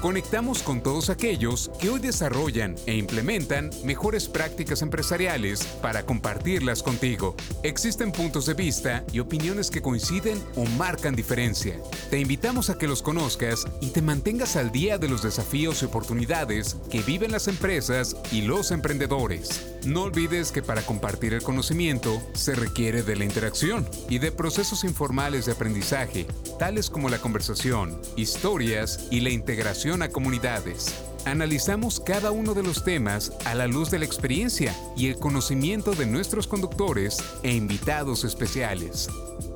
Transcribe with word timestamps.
Conectamos 0.00 0.62
con 0.62 0.82
todos 0.82 1.10
aquellos 1.10 1.70
que 1.78 1.90
hoy 1.90 2.00
desarrollan 2.00 2.74
e 2.86 2.96
implementan 2.96 3.68
mejores 3.84 4.28
prácticas 4.28 4.80
empresariales 4.80 5.62
para 5.82 6.06
compartirlas 6.06 6.82
contigo. 6.82 7.36
Existen 7.62 8.10
puntos 8.10 8.46
de 8.46 8.54
vista 8.54 9.04
y 9.12 9.20
opiniones 9.20 9.70
que 9.70 9.82
coinciden 9.82 10.42
o 10.56 10.64
marcan 10.64 11.14
diferencia. 11.14 11.78
Te 12.08 12.18
invitamos 12.18 12.70
a 12.70 12.78
que 12.78 12.88
los 12.88 13.02
conozcas 13.02 13.66
y 13.82 13.88
te 13.88 14.00
mantengas 14.00 14.56
al 14.56 14.72
día 14.72 14.96
de 14.96 15.08
los 15.08 15.22
desafíos 15.22 15.82
y 15.82 15.84
oportunidades 15.84 16.78
que 16.90 17.02
viven 17.02 17.32
las 17.32 17.46
empresas 17.46 18.16
y 18.32 18.40
los 18.40 18.70
emprendedores. 18.70 19.66
No 19.84 20.04
olvides 20.04 20.50
que 20.50 20.62
para 20.62 20.82
compartir 20.82 21.34
el 21.34 21.42
conocimiento 21.42 22.22
se 22.32 22.54
requiere 22.54 23.02
de 23.02 23.16
la 23.16 23.24
interacción 23.26 23.86
y 24.08 24.18
de 24.18 24.32
procesos 24.32 24.82
informales 24.84 25.44
de 25.44 25.52
aprendizaje, 25.52 26.26
tales 26.58 26.88
como 26.88 27.10
la 27.10 27.18
conversación, 27.18 28.00
historias 28.16 29.08
y 29.10 29.20
la 29.20 29.30
integración 29.30 29.89
a 29.90 30.08
comunidades. 30.08 30.94
Analizamos 31.24 31.98
cada 31.98 32.30
uno 32.30 32.54
de 32.54 32.62
los 32.62 32.84
temas 32.84 33.32
a 33.44 33.56
la 33.56 33.66
luz 33.66 33.90
de 33.90 33.98
la 33.98 34.04
experiencia 34.04 34.72
y 34.96 35.08
el 35.08 35.18
conocimiento 35.18 35.92
de 35.92 36.06
nuestros 36.06 36.46
conductores 36.46 37.18
e 37.42 37.52
invitados 37.52 38.22
especiales. 38.22 39.08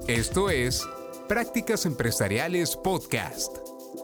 Esto 0.08 0.50
es 0.50 0.84
Prácticas 1.28 1.86
Empresariales 1.86 2.76
Podcast 2.76 3.56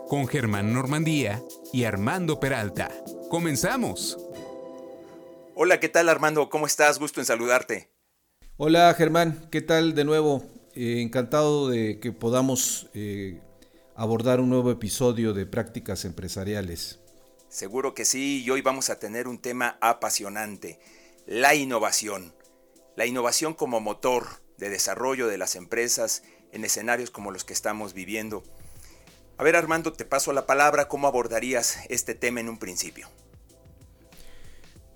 con 0.08 0.28
Germán 0.28 0.72
Normandía 0.72 1.42
y 1.72 1.82
Armando 1.82 2.38
Peralta. 2.38 2.90
¡Comenzamos! 3.28 4.16
Hola, 5.56 5.80
¿qué 5.80 5.88
tal 5.88 6.08
Armando? 6.08 6.48
¿Cómo 6.48 6.66
estás? 6.66 7.00
Gusto 7.00 7.20
en 7.20 7.26
saludarte. 7.26 7.90
Hola 8.56 8.94
Germán, 8.96 9.48
¿qué 9.50 9.62
tal 9.62 9.96
de 9.96 10.04
nuevo? 10.04 10.44
Eh, 10.74 11.02
encantado 11.02 11.68
de 11.68 11.98
que 11.98 12.12
podamos 12.12 12.88
eh, 12.94 13.40
abordar 14.00 14.40
un 14.40 14.48
nuevo 14.48 14.70
episodio 14.70 15.34
de 15.34 15.44
Prácticas 15.44 16.06
Empresariales. 16.06 17.00
Seguro 17.50 17.92
que 17.92 18.06
sí, 18.06 18.42
y 18.42 18.48
hoy 18.48 18.62
vamos 18.62 18.88
a 18.88 18.98
tener 18.98 19.28
un 19.28 19.36
tema 19.36 19.76
apasionante, 19.82 20.80
la 21.26 21.54
innovación. 21.54 22.32
La 22.96 23.04
innovación 23.04 23.52
como 23.52 23.78
motor 23.78 24.24
de 24.56 24.70
desarrollo 24.70 25.26
de 25.26 25.36
las 25.36 25.54
empresas 25.54 26.22
en 26.50 26.64
escenarios 26.64 27.10
como 27.10 27.30
los 27.30 27.44
que 27.44 27.52
estamos 27.52 27.92
viviendo. 27.92 28.42
A 29.36 29.44
ver 29.44 29.54
Armando, 29.54 29.92
te 29.92 30.06
paso 30.06 30.32
la 30.32 30.46
palabra, 30.46 30.88
¿cómo 30.88 31.06
abordarías 31.06 31.80
este 31.90 32.14
tema 32.14 32.40
en 32.40 32.48
un 32.48 32.58
principio? 32.58 33.06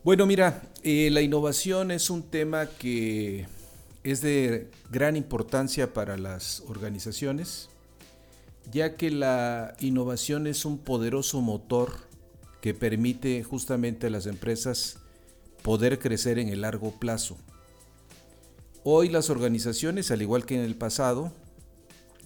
Bueno, 0.03 0.25
mira, 0.25 0.63
eh, 0.83 1.11
la 1.11 1.21
innovación 1.21 1.91
es 1.91 2.09
un 2.09 2.31
tema 2.31 2.71
que 2.79 3.47
es 4.03 4.23
de 4.23 4.71
gran 4.89 5.15
importancia 5.15 5.93
para 5.93 6.17
las 6.17 6.63
organizaciones 6.69 7.69
ya 8.71 8.97
que 8.97 9.11
la 9.11 9.75
innovación 9.81 10.47
es 10.47 10.65
un 10.65 10.79
poderoso 10.79 11.41
motor 11.41 11.93
que 12.61 12.75
permite 12.75 13.43
justamente 13.43 14.07
a 14.07 14.11
las 14.11 14.27
empresas 14.27 14.99
poder 15.63 15.99
crecer 15.99 16.39
en 16.39 16.49
el 16.49 16.63
largo 16.63 16.93
plazo. 16.93 17.37
Hoy 18.85 19.09
las 19.09 19.31
organizaciones, 19.31 20.11
al 20.11 20.23
igual 20.23 20.45
que 20.45 20.57
en 20.57 20.63
el 20.63 20.75
pasado, 20.75 21.33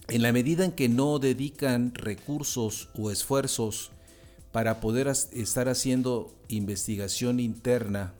en 0.09 0.21
la 0.21 0.33
medida 0.33 0.65
en 0.65 0.71
que 0.71 0.89
no 0.89 1.19
dedican 1.19 1.93
recursos 1.93 2.89
o 2.97 3.11
esfuerzos 3.11 3.91
para 4.51 4.81
poder 4.81 5.07
estar 5.07 5.69
haciendo 5.69 6.33
investigación 6.47 7.39
interna 7.39 8.13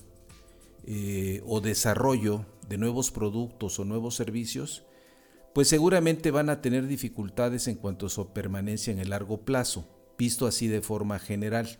eh, 0.86 1.41
o 1.47 1.62
desarrollo 1.62 2.46
de 2.68 2.78
nuevos 2.78 3.12
productos 3.12 3.80
o 3.80 3.86
nuevos 3.86 4.16
servicios, 4.16 4.84
pues 5.54 5.68
seguramente 5.68 6.32
van 6.32 6.50
a 6.50 6.62
tener 6.62 6.88
dificultades 6.88 7.68
en 7.68 7.76
cuanto 7.76 8.06
a 8.06 8.10
su 8.10 8.34
permanencia 8.34 8.94
en 8.94 9.00
el 9.00 9.10
largo 9.10 9.42
plazo, 9.46 9.88
visto 10.18 10.48
así 10.48 10.68
de 10.68 10.82
forma 10.82 11.20
general. 11.20 11.80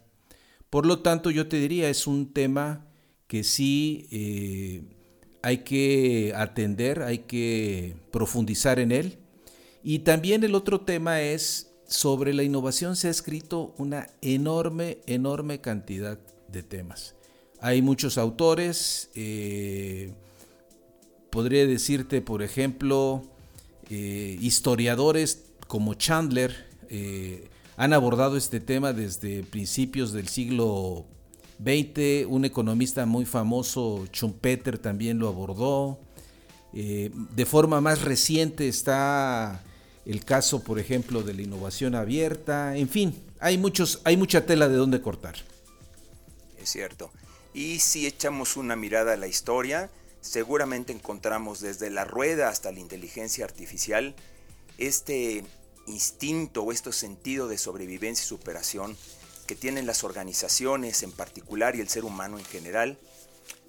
Por 0.70 0.86
lo 0.86 1.00
tanto, 1.00 1.32
yo 1.32 1.48
te 1.48 1.58
diría, 1.58 1.90
es 1.90 2.08
un 2.08 2.34
tema 2.34 2.88
que 3.28 3.44
sí 3.44 4.08
eh, 4.12 4.84
hay 5.42 5.60
que 5.60 6.34
atender, 6.36 7.02
hay 7.02 7.20
que 7.20 7.96
profundizar 8.12 8.80
en 8.80 8.92
él. 8.92 9.20
Y 9.84 10.00
también 10.00 10.44
el 10.44 10.56
otro 10.56 10.82
tema 10.82 11.22
es, 11.22 11.72
sobre 11.88 12.34
la 12.34 12.44
innovación 12.44 12.96
se 12.96 13.08
ha 13.08 13.12
escrito 13.12 13.74
una 13.78 14.10
enorme, 14.22 15.00
enorme 15.08 15.62
cantidad 15.62 16.20
de 16.48 16.64
temas. 16.64 17.16
Hay 17.62 17.82
muchos 17.82 18.18
autores, 18.18 19.10
eh, 19.16 20.14
podría 21.30 21.66
decirte, 21.66 22.22
por 22.22 22.42
ejemplo, 22.42 23.24
eh, 23.90 24.38
historiadores 24.40 25.46
como 25.68 25.94
Chandler 25.96 26.68
eh, 26.90 27.50
han 27.78 27.94
abordado 27.94 28.38
este 28.38 28.60
tema 28.60 28.94
desde 28.94 29.44
principios 29.44 30.12
del 30.12 30.28
siglo 30.28 31.06
XX. 31.64 32.28
Un 32.28 32.46
economista 32.46 33.06
muy 33.06 33.26
famoso, 33.26 34.06
Schumpeter, 34.12 34.78
también 34.78 35.18
lo 35.18 35.28
abordó. 35.28 36.00
Eh, 36.74 37.12
de 37.14 37.46
forma 37.46 37.82
más 37.82 38.02
reciente 38.02 38.68
está 38.68 39.64
el 40.06 40.26
caso, 40.26 40.64
por 40.64 40.78
ejemplo, 40.78 41.24
de 41.24 41.34
la 41.34 41.42
innovación 41.42 41.96
abierta. 41.96 42.76
En 42.76 42.90
fin, 42.90 43.16
hay, 43.40 43.58
muchos, 43.58 44.02
hay 44.04 44.18
mucha 44.18 44.46
tela 44.46 44.68
de 44.68 44.76
dónde 44.76 45.02
cortar. 45.02 45.36
Es 46.62 46.70
cierto. 46.70 47.12
Y 47.54 47.80
si 47.80 48.06
echamos 48.06 48.58
una 48.58 48.76
mirada 48.76 49.14
a 49.14 49.18
la 49.18 49.28
historia, 49.28 49.90
seguramente 50.22 50.94
encontramos 50.94 51.62
desde 51.62 51.90
la 51.90 52.06
rueda 52.06 52.50
hasta 52.50 52.72
la 52.72 52.80
inteligencia 52.80 53.46
artificial 53.46 54.16
este 54.78 55.44
instinto 55.88 56.64
o 56.64 56.72
este 56.72 56.92
sentido 56.92 57.48
de 57.48 57.58
sobrevivencia 57.58 58.24
y 58.24 58.28
superación 58.28 58.98
que 59.48 59.56
tienen 59.56 59.88
las 59.88 60.04
organizaciones 60.04 61.02
en 61.04 61.12
particular 61.12 61.76
y 61.76 61.82
el 61.82 61.90
ser 61.90 62.06
humano 62.06 62.38
en 62.38 62.46
general. 62.46 63.00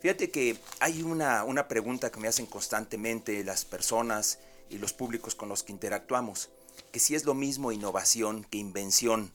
Fíjate 0.00 0.30
que 0.30 0.58
hay 0.78 1.02
una, 1.02 1.42
una 1.44 1.68
pregunta 1.68 2.10
que 2.10 2.20
me 2.20 2.28
hacen 2.28 2.46
constantemente 2.46 3.42
las 3.44 3.64
personas 3.64 4.38
y 4.68 4.78
los 4.78 4.92
públicos 4.92 5.34
con 5.34 5.48
los 5.48 5.62
que 5.62 5.72
interactuamos, 5.72 6.50
que 6.92 7.00
si 7.00 7.14
es 7.14 7.24
lo 7.24 7.34
mismo 7.34 7.72
innovación 7.72 8.44
que 8.44 8.58
invención. 8.58 9.32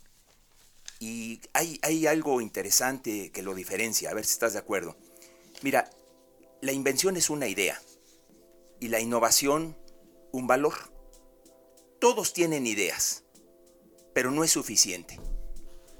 Y 0.99 1.41
hay, 1.53 1.79
hay 1.81 2.07
algo 2.07 2.39
interesante 2.41 3.31
que 3.31 3.41
lo 3.41 3.53
diferencia, 3.53 4.11
a 4.11 4.13
ver 4.13 4.25
si 4.25 4.33
estás 4.33 4.53
de 4.53 4.59
acuerdo. 4.59 4.95
Mira, 5.61 5.89
la 6.65 6.71
invención 6.71 7.15
es 7.15 7.29
una 7.29 7.47
idea 7.47 7.79
y 8.79 8.87
la 8.87 8.99
innovación 8.99 9.77
un 10.31 10.47
valor. 10.47 10.73
Todos 11.99 12.33
tienen 12.33 12.65
ideas, 12.65 13.23
pero 14.15 14.31
no 14.31 14.43
es 14.43 14.49
suficiente. 14.49 15.19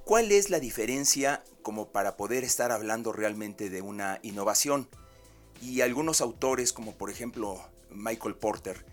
¿Cuál 0.06 0.32
es 0.32 0.50
la 0.50 0.60
diferencia 0.60 1.44
como 1.62 1.92
para 1.92 2.18
poder 2.18 2.44
estar 2.44 2.72
hablando 2.72 3.14
realmente 3.14 3.70
de 3.70 3.84
una 3.84 4.20
innovación? 4.24 4.90
Y 5.62 5.82
algunos 5.82 6.20
autores, 6.20 6.74
como 6.74 6.98
por 6.98 7.12
ejemplo 7.12 7.62
Michael 7.92 8.34
Porter, 8.34 8.88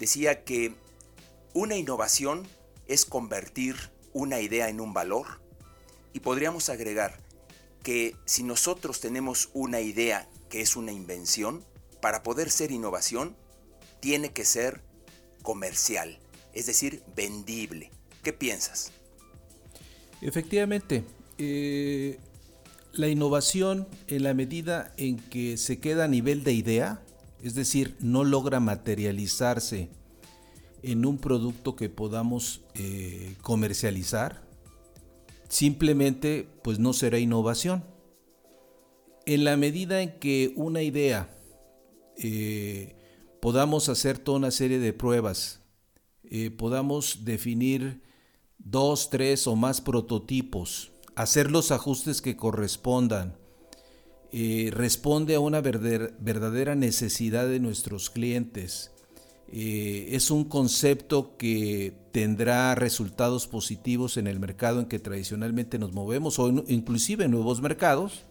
decía 0.00 0.42
que 0.42 0.74
una 1.54 1.76
innovación 1.76 2.48
es 2.88 3.04
convertir 3.04 3.76
una 4.12 4.40
idea 4.40 4.68
en 4.68 4.80
un 4.80 4.92
valor. 4.92 5.40
Y 6.12 6.18
podríamos 6.18 6.68
agregar 6.68 7.20
que 7.84 8.16
si 8.24 8.42
nosotros 8.42 8.98
tenemos 8.98 9.50
una 9.52 9.80
idea 9.80 10.28
que 10.52 10.60
es 10.60 10.76
una 10.76 10.92
invención, 10.92 11.64
para 12.02 12.22
poder 12.22 12.50
ser 12.50 12.72
innovación, 12.72 13.34
tiene 14.00 14.34
que 14.34 14.44
ser 14.44 14.82
comercial, 15.40 16.18
es 16.52 16.66
decir, 16.66 17.02
vendible. 17.16 17.90
¿Qué 18.22 18.34
piensas? 18.34 18.92
Efectivamente, 20.20 21.04
eh, 21.38 22.18
la 22.92 23.08
innovación 23.08 23.88
en 24.08 24.24
la 24.24 24.34
medida 24.34 24.92
en 24.98 25.16
que 25.16 25.56
se 25.56 25.80
queda 25.80 26.04
a 26.04 26.08
nivel 26.08 26.44
de 26.44 26.52
idea, 26.52 27.02
es 27.42 27.54
decir, 27.54 27.96
no 28.00 28.22
logra 28.22 28.60
materializarse 28.60 29.88
en 30.82 31.06
un 31.06 31.16
producto 31.16 31.76
que 31.76 31.88
podamos 31.88 32.60
eh, 32.74 33.36
comercializar, 33.40 34.42
simplemente 35.48 36.46
pues 36.62 36.78
no 36.78 36.92
será 36.92 37.18
innovación 37.18 37.90
en 39.26 39.44
la 39.44 39.56
medida 39.56 40.02
en 40.02 40.18
que 40.18 40.52
una 40.56 40.82
idea 40.82 41.28
eh, 42.16 42.96
podamos 43.40 43.88
hacer 43.88 44.18
toda 44.18 44.38
una 44.38 44.50
serie 44.50 44.78
de 44.78 44.92
pruebas, 44.92 45.60
eh, 46.24 46.50
podamos 46.50 47.24
definir 47.24 48.02
dos, 48.58 49.10
tres 49.10 49.46
o 49.46 49.56
más 49.56 49.80
prototipos, 49.80 50.92
hacer 51.14 51.50
los 51.50 51.70
ajustes 51.72 52.22
que 52.22 52.36
correspondan, 52.36 53.36
eh, 54.32 54.70
responde 54.72 55.34
a 55.34 55.40
una 55.40 55.60
verdadera 55.60 56.74
necesidad 56.74 57.46
de 57.48 57.60
nuestros 57.60 58.10
clientes, 58.10 58.90
es 59.54 60.30
un 60.30 60.44
concepto 60.44 61.36
que 61.36 61.92
tendrá 62.10 62.74
resultados 62.74 63.46
positivos 63.46 64.16
en 64.16 64.26
el 64.26 64.40
mercado 64.40 64.80
en 64.80 64.86
que 64.86 64.98
tradicionalmente 64.98 65.78
nos 65.78 65.92
movemos 65.92 66.38
o 66.38 66.48
inclusive 66.68 67.26
en 67.26 67.32
nuevos 67.32 67.60
mercados, 67.60 68.24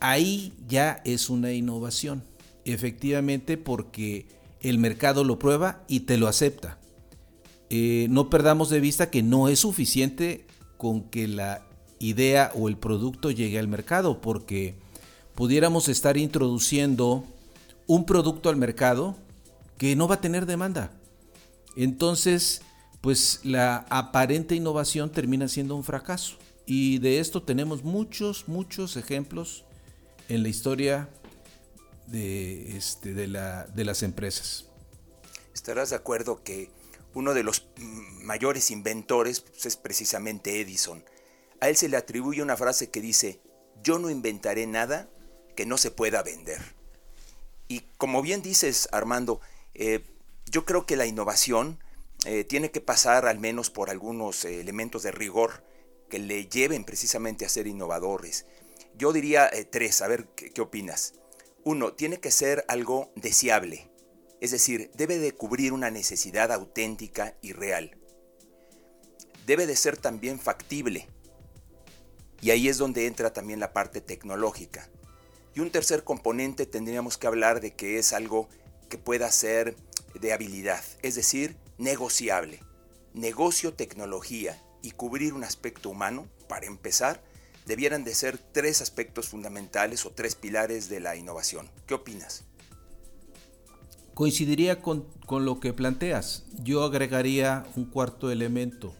ahí 0.00 0.52
ya 0.66 1.00
es 1.04 1.30
una 1.30 1.52
innovación, 1.52 2.24
efectivamente 2.64 3.56
porque 3.56 4.26
el 4.60 4.78
mercado 4.78 5.24
lo 5.24 5.38
prueba 5.38 5.84
y 5.88 6.00
te 6.00 6.16
lo 6.16 6.26
acepta. 6.26 6.78
Eh, 7.68 8.08
no 8.10 8.28
perdamos 8.30 8.68
de 8.70 8.80
vista 8.80 9.10
que 9.10 9.22
no 9.22 9.48
es 9.48 9.60
suficiente 9.60 10.46
con 10.76 11.02
que 11.02 11.28
la 11.28 11.62
idea 12.00 12.50
o 12.54 12.68
el 12.68 12.76
producto 12.76 13.30
llegue 13.30 13.58
al 13.58 13.68
mercado, 13.68 14.20
porque 14.20 14.74
pudiéramos 15.34 15.88
estar 15.88 16.16
introduciendo 16.16 17.24
un 17.86 18.06
producto 18.06 18.48
al 18.48 18.56
mercado 18.56 19.16
que 19.78 19.94
no 19.94 20.08
va 20.08 20.16
a 20.16 20.20
tener 20.20 20.46
demanda. 20.46 20.90
Entonces, 21.76 22.62
pues 23.00 23.40
la 23.44 23.86
aparente 23.88 24.54
innovación 24.54 25.10
termina 25.10 25.48
siendo 25.48 25.76
un 25.76 25.84
fracaso. 25.84 26.36
Y 26.66 26.98
de 26.98 27.18
esto 27.18 27.42
tenemos 27.42 27.84
muchos, 27.84 28.48
muchos 28.48 28.96
ejemplos 28.96 29.64
en 30.30 30.42
la 30.44 30.48
historia 30.48 31.08
de, 32.06 32.76
este, 32.76 33.14
de 33.14 33.26
las 33.26 34.02
empresas. 34.02 34.66
Estarás 35.52 35.90
de 35.90 35.96
acuerdo 35.96 36.42
que 36.42 36.70
uno 37.14 37.34
de 37.34 37.42
los 37.42 37.66
mayores 38.22 38.70
inventores 38.70 39.40
pues, 39.40 39.66
es 39.66 39.76
precisamente 39.76 40.60
Edison. 40.60 41.04
A 41.60 41.68
él 41.68 41.76
se 41.76 41.88
le 41.88 41.96
atribuye 41.96 42.42
una 42.42 42.56
frase 42.56 42.90
que 42.90 43.00
dice, 43.00 43.40
yo 43.82 43.98
no 43.98 44.08
inventaré 44.08 44.66
nada 44.66 45.08
que 45.56 45.66
no 45.66 45.76
se 45.76 45.90
pueda 45.90 46.22
vender. 46.22 46.60
Y 47.66 47.80
como 47.98 48.22
bien 48.22 48.40
dices, 48.40 48.88
Armando, 48.92 49.40
eh, 49.74 50.04
yo 50.46 50.64
creo 50.64 50.86
que 50.86 50.96
la 50.96 51.06
innovación 51.06 51.78
eh, 52.24 52.44
tiene 52.44 52.70
que 52.70 52.80
pasar 52.80 53.26
al 53.26 53.40
menos 53.40 53.70
por 53.70 53.90
algunos 53.90 54.44
eh, 54.44 54.60
elementos 54.60 55.02
de 55.02 55.10
rigor 55.10 55.64
que 56.08 56.18
le 56.18 56.46
lleven 56.46 56.84
precisamente 56.84 57.44
a 57.44 57.48
ser 57.48 57.66
innovadores. 57.66 58.46
Yo 58.96 59.12
diría 59.12 59.50
tres, 59.70 60.02
a 60.02 60.08
ver 60.08 60.26
¿qué, 60.34 60.60
opinas. 60.60 61.14
Uno, 61.64 61.92
tiene 61.92 62.20
que 62.20 62.30
ser 62.30 62.64
algo 62.68 63.12
deseable, 63.16 63.90
es 64.40 64.50
decir, 64.50 64.90
debe 64.94 65.18
de 65.18 65.32
cubrir 65.32 65.72
una 65.72 65.90
necesidad 65.90 66.52
auténtica 66.52 67.36
y 67.42 67.52
real. 67.52 67.98
Debe 69.46 69.66
de 69.66 69.76
ser 69.76 69.96
también 69.96 70.38
factible. 70.38 71.08
Y 72.40 72.50
ahí 72.50 72.68
es 72.68 72.78
donde 72.78 73.06
entra 73.06 73.32
también 73.32 73.60
la 73.60 73.72
parte 73.72 74.00
tecnológica. 74.00 74.88
Y 75.54 75.60
un 75.60 75.70
tercer 75.70 76.04
componente 76.04 76.64
tendríamos 76.64 77.18
que 77.18 77.26
hablar 77.26 77.60
de 77.60 77.74
que 77.74 77.98
es 77.98 78.12
algo 78.12 78.48
que 78.88 78.98
pueda 78.98 79.30
ser 79.30 79.76
de 80.18 80.32
habilidad, 80.32 80.82
es 81.02 81.14
decir, 81.14 81.56
negociable. 81.78 82.60
Negocio, 83.12 83.74
tecnología 83.74 84.60
y 84.82 84.92
cubrir 84.92 85.34
un 85.34 85.44
aspecto 85.44 85.90
humano, 85.90 86.26
para 86.48 86.66
empezar, 86.66 87.22
debieran 87.66 88.04
de 88.04 88.14
ser 88.14 88.38
tres 88.38 88.80
aspectos 88.80 89.28
fundamentales 89.28 90.06
o 90.06 90.10
tres 90.10 90.34
pilares 90.34 90.88
de 90.88 91.00
la 91.00 91.16
innovación. 91.16 91.68
¿Qué 91.86 91.94
opinas? 91.94 92.44
Coincidiría 94.14 94.82
con, 94.82 95.06
con 95.26 95.44
lo 95.44 95.60
que 95.60 95.72
planteas. 95.72 96.44
Yo 96.62 96.82
agregaría 96.82 97.66
un 97.76 97.86
cuarto 97.86 98.30
elemento. 98.30 98.94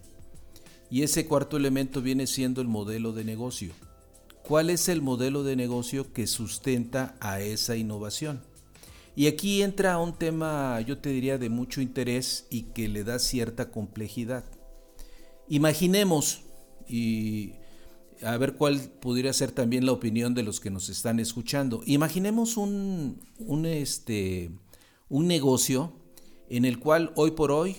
Y 0.90 1.02
ese 1.02 1.26
cuarto 1.26 1.56
elemento 1.56 2.02
viene 2.02 2.26
siendo 2.26 2.60
el 2.60 2.68
modelo 2.68 3.12
de 3.12 3.24
negocio. 3.24 3.72
¿Cuál 4.42 4.70
es 4.70 4.88
el 4.88 5.02
modelo 5.02 5.44
de 5.44 5.54
negocio 5.54 6.12
que 6.12 6.26
sustenta 6.26 7.14
a 7.20 7.40
esa 7.40 7.76
innovación? 7.76 8.42
Y 9.14 9.26
aquí 9.26 9.62
entra 9.62 9.98
un 9.98 10.16
tema, 10.16 10.80
yo 10.80 10.98
te 10.98 11.10
diría, 11.10 11.38
de 11.38 11.50
mucho 11.50 11.80
interés 11.80 12.46
y 12.50 12.62
que 12.72 12.88
le 12.88 13.04
da 13.04 13.18
cierta 13.18 13.70
complejidad. 13.70 14.44
Imaginemos, 15.48 16.42
y 16.88 17.54
a 18.22 18.37
ver 18.37 18.55
cuál 18.55 18.81
pudiera 19.00 19.32
ser 19.32 19.52
también 19.52 19.87
la 19.87 19.93
opinión 19.93 20.34
de 20.34 20.43
los 20.43 20.61
que 20.61 20.70
nos 20.70 20.88
están 20.88 21.20
escuchando, 21.20 21.82
imaginemos 21.87 22.56
un, 22.56 23.20
un, 23.38 23.67
este, 23.67 24.50
un 25.08 25.26
negocio 25.26 25.93
en 26.49 26.64
el 26.64 26.78
cual 26.78 27.12
hoy 27.17 27.31
por 27.32 27.52
hoy 27.52 27.76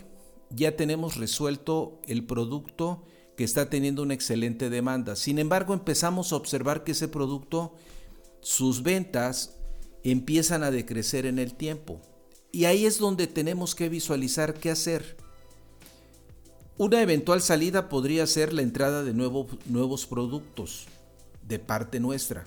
ya 0.50 0.76
tenemos 0.76 1.18
resuelto 1.18 2.02
el 2.08 2.26
producto 2.26 3.04
que 3.38 3.44
está 3.44 3.70
teniendo 3.70 4.04
una 4.04 4.14
excelente 4.14 4.70
demanda. 4.70 5.16
Sin 5.16 5.40
embargo, 5.40 5.74
empezamos 5.74 6.32
a 6.32 6.36
observar 6.36 6.84
que 6.84 6.92
ese 6.92 7.08
producto, 7.08 7.76
sus 8.42 8.84
ventas 8.84 9.58
empiezan 10.04 10.64
a 10.64 10.72
decrecer 10.72 11.26
en 11.26 11.40
el 11.40 11.54
tiempo. 11.54 12.02
Y 12.52 12.66
ahí 12.66 12.86
es 12.86 12.98
donde 12.98 13.28
tenemos 13.28 13.76
que 13.76 13.90
visualizar 13.90 14.56
qué 14.56 14.72
hacer. 14.72 15.18
Una 16.78 17.02
eventual 17.02 17.42
salida 17.42 17.90
podría 17.90 18.26
ser 18.26 18.54
la 18.54 18.62
entrada 18.62 19.04
de 19.04 19.14
nuevos 19.14 20.06
productos 20.06 20.88
de 21.48 21.60
parte 21.60 22.00
nuestra, 22.00 22.46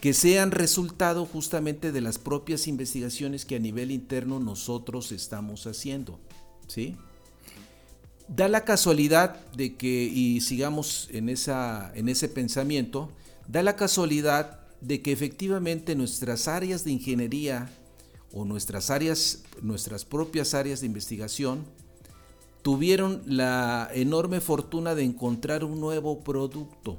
que 0.00 0.14
sean 0.14 0.50
resultado 0.50 1.26
justamente 1.26 1.92
de 1.92 2.00
las 2.00 2.18
propias 2.18 2.66
investigaciones 2.66 3.44
que 3.44 3.56
a 3.56 3.60
nivel 3.60 3.90
interno 3.90 4.40
nosotros 4.40 5.12
estamos 5.12 5.66
haciendo. 5.66 6.18
¿sí? 6.66 6.96
Da 8.28 8.48
la 8.48 8.64
casualidad 8.64 9.44
de 9.52 9.76
que, 9.76 10.04
y 10.04 10.40
sigamos 10.40 11.08
en, 11.12 11.28
esa, 11.28 11.92
en 11.94 12.08
ese 12.08 12.28
pensamiento, 12.28 13.10
da 13.46 13.62
la 13.62 13.76
casualidad 13.76 14.60
de 14.80 15.02
que 15.02 15.12
efectivamente 15.12 15.94
nuestras 15.94 16.48
áreas 16.48 16.84
de 16.84 16.92
ingeniería 16.92 17.70
o 18.32 18.44
nuestras 18.44 18.90
áreas, 18.90 19.42
nuestras 19.60 20.04
propias 20.04 20.54
áreas 20.54 20.80
de 20.80 20.86
investigación, 20.86 21.64
tuvieron 22.62 23.22
la 23.26 23.88
enorme 23.92 24.40
fortuna 24.40 24.94
de 24.94 25.04
encontrar 25.04 25.64
un 25.64 25.80
nuevo 25.80 26.20
producto. 26.20 26.98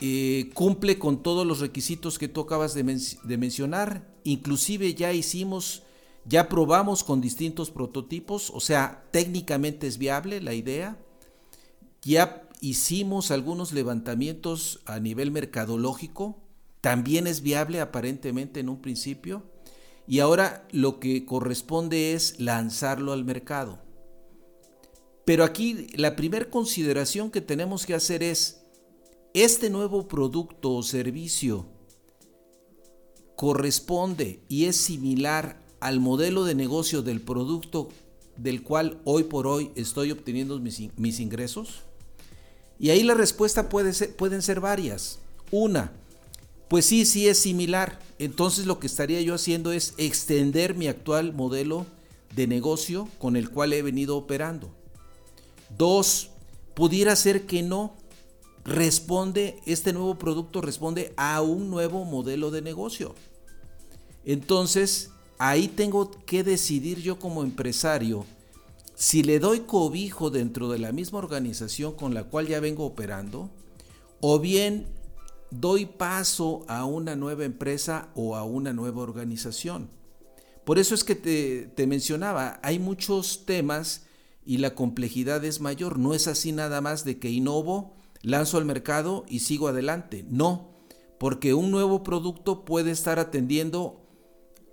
Eh, 0.00 0.50
cumple 0.52 0.98
con 0.98 1.22
todos 1.22 1.46
los 1.46 1.60
requisitos 1.60 2.18
que 2.18 2.28
tú 2.28 2.42
acabas 2.42 2.74
de, 2.74 2.82
de 2.82 3.38
mencionar. 3.38 4.06
Inclusive 4.24 4.94
ya 4.94 5.12
hicimos, 5.12 5.82
ya 6.26 6.48
probamos 6.48 7.02
con 7.02 7.20
distintos 7.20 7.70
prototipos, 7.70 8.50
o 8.50 8.60
sea, 8.60 9.04
técnicamente 9.10 9.86
es 9.86 9.96
viable 9.96 10.40
la 10.40 10.52
idea. 10.52 10.98
Ya 12.02 12.46
hicimos 12.60 13.30
algunos 13.30 13.72
levantamientos 13.72 14.80
a 14.84 15.00
nivel 15.00 15.30
mercadológico, 15.30 16.42
también 16.80 17.26
es 17.26 17.42
viable 17.42 17.80
aparentemente 17.80 18.60
en 18.60 18.68
un 18.68 18.80
principio, 18.80 19.44
y 20.06 20.20
ahora 20.20 20.66
lo 20.70 21.00
que 21.00 21.24
corresponde 21.24 22.12
es 22.12 22.38
lanzarlo 22.38 23.12
al 23.12 23.24
mercado. 23.24 23.78
Pero 25.24 25.42
aquí 25.42 25.88
la 25.94 26.14
primera 26.14 26.48
consideración 26.48 27.30
que 27.30 27.40
tenemos 27.40 27.84
que 27.84 27.94
hacer 27.94 28.22
es, 28.22 28.62
este 29.34 29.68
nuevo 29.68 30.08
producto 30.08 30.72
o 30.72 30.82
servicio 30.82 31.66
corresponde 33.34 34.40
y 34.48 34.64
es 34.64 34.76
similar 34.76 35.60
al 35.80 36.00
modelo 36.00 36.44
de 36.44 36.54
negocio 36.54 37.02
del 37.02 37.20
producto 37.20 37.90
del 38.36 38.62
cual 38.62 39.00
hoy 39.04 39.24
por 39.24 39.46
hoy 39.46 39.72
estoy 39.74 40.10
obteniendo 40.10 40.58
mis, 40.58 41.20
ingresos? 41.20 41.82
Y 42.78 42.90
ahí 42.90 43.02
la 43.02 43.14
respuesta 43.14 43.68
puede 43.68 43.92
ser, 43.94 44.14
pueden 44.14 44.42
ser 44.42 44.60
varias. 44.60 45.18
Una, 45.50 45.92
pues 46.68 46.86
sí, 46.86 47.04
sí 47.04 47.28
es 47.28 47.38
similar. 47.38 47.98
Entonces 48.18 48.66
lo 48.66 48.78
que 48.78 48.86
estaría 48.86 49.20
yo 49.20 49.34
haciendo 49.34 49.72
es 49.72 49.94
extender 49.98 50.74
mi 50.74 50.88
actual 50.88 51.32
modelo 51.32 51.86
de 52.34 52.46
negocio 52.46 53.08
con 53.18 53.36
el 53.36 53.50
cual 53.50 53.72
he 53.72 53.82
venido 53.82 54.16
operando. 54.16 54.70
Dos, 55.76 56.30
pudiera 56.74 57.14
ser 57.16 57.46
que 57.46 57.62
no. 57.62 57.94
Responde, 58.64 59.60
este 59.64 59.92
nuevo 59.92 60.18
producto 60.18 60.60
responde 60.60 61.14
a 61.16 61.40
un 61.40 61.70
nuevo 61.70 62.04
modelo 62.04 62.50
de 62.50 62.62
negocio. 62.62 63.14
Entonces, 64.24 65.10
ahí 65.38 65.68
tengo 65.68 66.10
que 66.26 66.42
decidir 66.42 67.00
yo 67.00 67.18
como 67.18 67.44
empresario 67.44 68.26
si 68.96 69.22
le 69.22 69.38
doy 69.38 69.60
cobijo 69.60 70.30
dentro 70.30 70.70
de 70.70 70.78
la 70.78 70.90
misma 70.90 71.18
organización 71.18 71.92
con 71.92 72.14
la 72.14 72.24
cual 72.24 72.48
ya 72.48 72.60
vengo 72.60 72.86
operando, 72.86 73.50
o 74.20 74.38
bien 74.40 74.86
doy 75.50 75.86
paso 75.86 76.64
a 76.68 76.84
una 76.84 77.16
nueva 77.16 77.44
empresa 77.44 78.08
o 78.14 78.36
a 78.36 78.44
una 78.44 78.72
nueva 78.72 79.02
organización. 79.02 79.90
Por 80.64 80.78
eso 80.78 80.94
es 80.94 81.04
que 81.04 81.14
te, 81.14 81.86
mencionaba, 81.86 82.58
hay 82.62 82.78
muchos 82.78 83.46
temas 83.46 84.06
y 84.44 84.58
la 84.58 84.74
complejidad 84.74 85.44
es 85.44 85.60
mayor. 85.60 85.98
No 85.98 86.12
es 86.12 86.26
así 86.26 86.50
nada 86.50 86.80
más 86.80 87.04
de 87.04 87.18
que 87.18 87.30
innovo, 87.30 87.94
lanzo 88.22 88.58
al 88.58 88.64
mercado 88.64 89.24
y 89.28 89.40
sigo 89.40 89.68
adelante. 89.68 90.24
No, 90.28 90.70
porque 91.18 91.54
un 91.54 91.70
nuevo 91.70 92.02
producto 92.02 92.64
puede 92.64 92.90
estar 92.90 93.18
atendiendo 93.20 94.02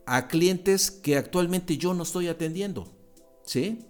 a 0.05 0.27
clientes 0.27 0.89
que 0.89 1.15
actualmente 1.15 1.77
yo 1.77 1.93
no 1.93 2.03
estoy 2.03 2.27
atendiendo. 2.27 2.91
¿Sí? 3.45 3.85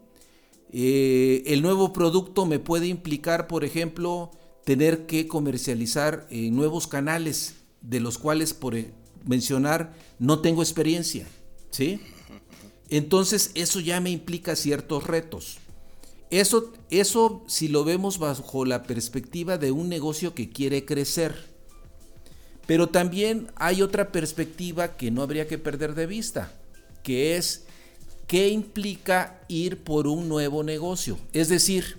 Eh, 0.73 1.43
el 1.45 1.61
nuevo 1.61 1.93
producto 1.93 2.45
me 2.45 2.59
puede 2.59 2.87
implicar, 2.87 3.47
por 3.47 3.63
ejemplo, 3.63 4.31
tener 4.63 5.05
que 5.05 5.27
comercializar 5.27 6.27
eh, 6.29 6.49
nuevos 6.51 6.87
canales 6.87 7.55
de 7.81 7.99
los 7.99 8.17
cuales, 8.17 8.53
por 8.53 8.75
eh, 8.75 8.91
mencionar, 9.25 9.93
no 10.19 10.39
tengo 10.39 10.61
experiencia. 10.61 11.27
¿Sí? 11.71 11.99
Entonces 12.89 13.51
eso 13.55 13.79
ya 13.79 13.99
me 13.99 14.11
implica 14.11 14.55
ciertos 14.55 15.05
retos. 15.05 15.57
Eso, 16.29 16.71
eso 16.89 17.43
si 17.47 17.67
lo 17.67 17.83
vemos 17.83 18.19
bajo 18.19 18.65
la 18.65 18.83
perspectiva 18.83 19.57
de 19.57 19.71
un 19.71 19.89
negocio 19.89 20.33
que 20.33 20.49
quiere 20.49 20.85
crecer. 20.85 21.53
Pero 22.65 22.89
también 22.89 23.51
hay 23.55 23.81
otra 23.81 24.11
perspectiva 24.11 24.95
que 24.95 25.11
no 25.11 25.21
habría 25.21 25.47
que 25.47 25.57
perder 25.57 25.95
de 25.95 26.07
vista, 26.07 26.53
que 27.03 27.35
es 27.35 27.65
qué 28.27 28.49
implica 28.49 29.41
ir 29.47 29.83
por 29.83 30.07
un 30.07 30.29
nuevo 30.29 30.63
negocio. 30.63 31.17
Es 31.33 31.49
decir, 31.49 31.97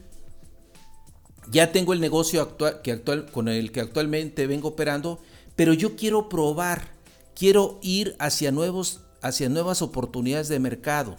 ya 1.51 1.73
tengo 1.73 1.93
el 1.93 2.01
negocio 2.01 2.41
actual, 2.43 2.81
que 2.83 2.93
actual, 2.93 3.31
con 3.31 3.49
el 3.49 3.73
que 3.73 3.81
actualmente 3.81 4.47
vengo 4.47 4.69
operando, 4.69 5.21
pero 5.57 5.73
yo 5.73 5.97
quiero 5.97 6.29
probar, 6.29 6.89
quiero 7.35 7.79
ir 7.83 8.17
hacia, 8.19 8.51
nuevos, 8.51 9.01
hacia 9.21 9.49
nuevas 9.49 9.83
oportunidades 9.83 10.49
de 10.49 10.59
mercado. 10.59 11.17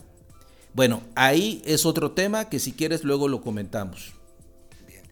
Bueno, 0.73 1.01
ahí 1.15 1.61
es 1.65 1.85
otro 1.85 2.11
tema 2.11 2.49
que 2.49 2.59
si 2.59 2.73
quieres 2.73 3.03
luego 3.03 3.27
lo 3.27 3.41
comentamos. 3.41 4.13
Bien. 4.87 5.03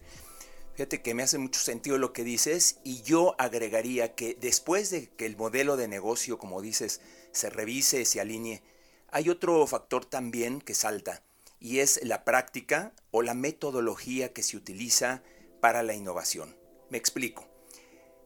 Fíjate 0.74 1.00
que 1.00 1.14
me 1.14 1.22
hace 1.22 1.38
mucho 1.38 1.60
sentido 1.60 1.96
lo 1.96 2.12
que 2.12 2.24
dices 2.24 2.78
y 2.84 3.02
yo 3.02 3.34
agregaría 3.38 4.14
que 4.14 4.36
después 4.40 4.90
de 4.90 5.08
que 5.08 5.26
el 5.26 5.36
modelo 5.36 5.76
de 5.76 5.88
negocio, 5.88 6.38
como 6.38 6.60
dices, 6.60 7.00
se 7.32 7.48
revise, 7.48 8.04
se 8.04 8.20
alinee, 8.20 8.62
hay 9.10 9.30
otro 9.30 9.66
factor 9.66 10.04
también 10.04 10.60
que 10.60 10.74
salta 10.74 11.22
y 11.64 11.78
es 11.78 11.98
la 12.02 12.24
práctica 12.26 12.92
o 13.10 13.22
la 13.22 13.32
metodología 13.32 14.34
que 14.34 14.42
se 14.42 14.58
utiliza 14.58 15.22
para 15.62 15.82
la 15.82 15.94
innovación. 15.94 16.54
Me 16.90 16.98
explico. 16.98 17.48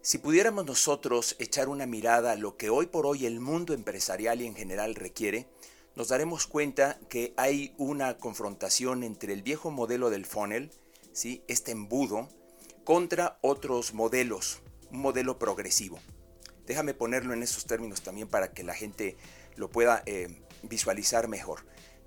Si 0.02 0.18
pudiéramos 0.18 0.66
nosotros 0.66 1.36
echar 1.38 1.68
una 1.68 1.86
mirada 1.86 2.32
a 2.32 2.36
lo 2.36 2.56
que 2.56 2.68
hoy 2.68 2.86
por 2.86 3.06
hoy 3.06 3.26
el 3.26 3.38
mundo 3.38 3.74
empresarial 3.74 4.42
y 4.42 4.46
en 4.46 4.56
general 4.56 4.96
requiere, 4.96 5.46
nos 5.94 6.08
daremos 6.08 6.48
cuenta 6.48 6.98
que 7.08 7.32
hay 7.36 7.76
una 7.78 8.18
confrontación 8.18 9.04
entre 9.04 9.34
el 9.34 9.42
viejo 9.42 9.70
modelo 9.70 10.10
del 10.10 10.26
funnel, 10.26 10.72
¿sí? 11.12 11.44
este 11.46 11.70
embudo, 11.70 12.28
contra 12.82 13.38
otros 13.42 13.94
modelos, 13.94 14.62
un 14.90 14.98
modelo 14.98 15.38
progresivo. 15.38 16.00
Déjame 16.66 16.92
ponerlo 16.92 17.34
en 17.34 17.44
esos 17.44 17.66
términos 17.66 18.02
también 18.02 18.26
para 18.26 18.50
que 18.50 18.64
la 18.64 18.74
gente 18.74 19.16
lo 19.54 19.70
pueda 19.70 20.02
eh, 20.06 20.42
visualizar 20.64 21.28
mejor. 21.28 21.60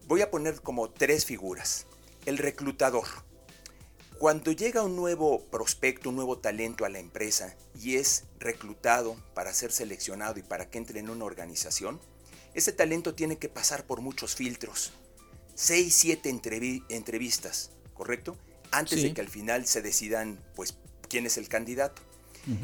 Voy 0.07 0.21
a 0.21 0.31
poner 0.31 0.61
como 0.61 0.89
tres 0.89 1.25
figuras. 1.25 1.85
El 2.25 2.37
reclutador. 2.37 3.07
Cuando 4.19 4.51
llega 4.51 4.83
un 4.83 4.95
nuevo 4.95 5.45
prospecto, 5.45 6.09
un 6.09 6.15
nuevo 6.15 6.37
talento 6.37 6.85
a 6.85 6.89
la 6.89 6.99
empresa 6.99 7.55
y 7.81 7.95
es 7.95 8.25
reclutado 8.39 9.15
para 9.33 9.53
ser 9.53 9.71
seleccionado 9.71 10.37
y 10.37 10.43
para 10.43 10.69
que 10.69 10.77
entre 10.77 10.99
en 10.99 11.09
una 11.09 11.25
organización, 11.25 11.99
ese 12.53 12.71
talento 12.71 13.15
tiene 13.15 13.37
que 13.37 13.49
pasar 13.49 13.85
por 13.85 14.01
muchos 14.01 14.35
filtros. 14.35 14.91
Seis, 15.55 15.95
siete 15.95 16.29
entrevistas, 16.29 17.71
¿correcto? 17.93 18.37
Antes 18.71 19.01
de 19.01 19.13
que 19.13 19.21
al 19.21 19.29
final 19.29 19.65
se 19.65 19.81
decidan, 19.81 20.39
pues, 20.55 20.75
quién 21.09 21.25
es 21.25 21.37
el 21.37 21.47
candidato. 21.47 22.01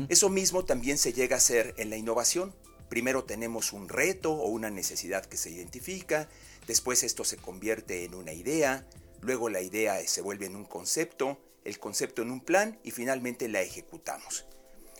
Eso 0.09 0.29
mismo 0.29 0.65
también 0.65 0.97
se 0.97 1.13
llega 1.13 1.35
a 1.35 1.37
hacer 1.37 1.73
en 1.77 1.89
la 1.89 1.97
innovación. 1.97 2.53
Primero 2.89 3.23
tenemos 3.23 3.73
un 3.73 3.89
reto 3.89 4.31
o 4.33 4.47
una 4.47 4.69
necesidad 4.69 5.25
que 5.25 5.37
se 5.37 5.49
identifica, 5.49 6.29
después 6.67 7.03
esto 7.03 7.23
se 7.23 7.37
convierte 7.37 8.03
en 8.03 8.13
una 8.13 8.33
idea, 8.33 8.85
luego 9.21 9.49
la 9.49 9.61
idea 9.61 10.05
se 10.07 10.21
vuelve 10.21 10.45
en 10.45 10.55
un 10.55 10.65
concepto, 10.65 11.39
el 11.63 11.79
concepto 11.79 12.21
en 12.21 12.31
un 12.31 12.41
plan 12.41 12.79
y 12.83 12.91
finalmente 12.91 13.47
la 13.47 13.61
ejecutamos. 13.61 14.45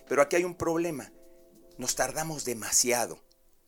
Pero 0.08 0.22
aquí 0.22 0.38
hay 0.38 0.44
un 0.44 0.56
problema, 0.56 1.12
nos 1.78 1.96
tardamos 1.96 2.46
demasiado. 2.46 3.20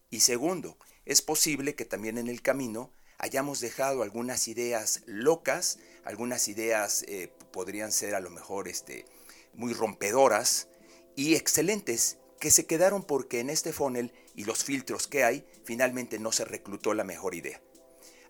Y 0.09 0.21
segundo, 0.21 0.77
es 1.05 1.21
posible 1.21 1.75
que 1.75 1.85
también 1.85 2.17
en 2.17 2.27
el 2.27 2.41
camino 2.41 2.91
hayamos 3.17 3.59
dejado 3.59 4.01
algunas 4.01 4.47
ideas 4.47 5.01
locas, 5.05 5.77
algunas 6.03 6.47
ideas 6.47 7.03
eh, 7.07 7.31
podrían 7.51 7.91
ser 7.91 8.15
a 8.15 8.21
lo 8.21 8.29
mejor 8.29 8.67
este, 8.67 9.05
muy 9.53 9.73
rompedoras 9.73 10.69
y 11.15 11.35
excelentes, 11.35 12.17
que 12.39 12.51
se 12.51 12.65
quedaron 12.65 13.03
porque 13.03 13.41
en 13.41 13.49
este 13.49 13.73
funnel 13.73 14.13
y 14.33 14.45
los 14.45 14.63
filtros 14.63 15.07
que 15.07 15.25
hay, 15.25 15.45
finalmente 15.65 16.17
no 16.19 16.31
se 16.31 16.45
reclutó 16.45 16.93
la 16.93 17.03
mejor 17.03 17.35
idea. 17.35 17.61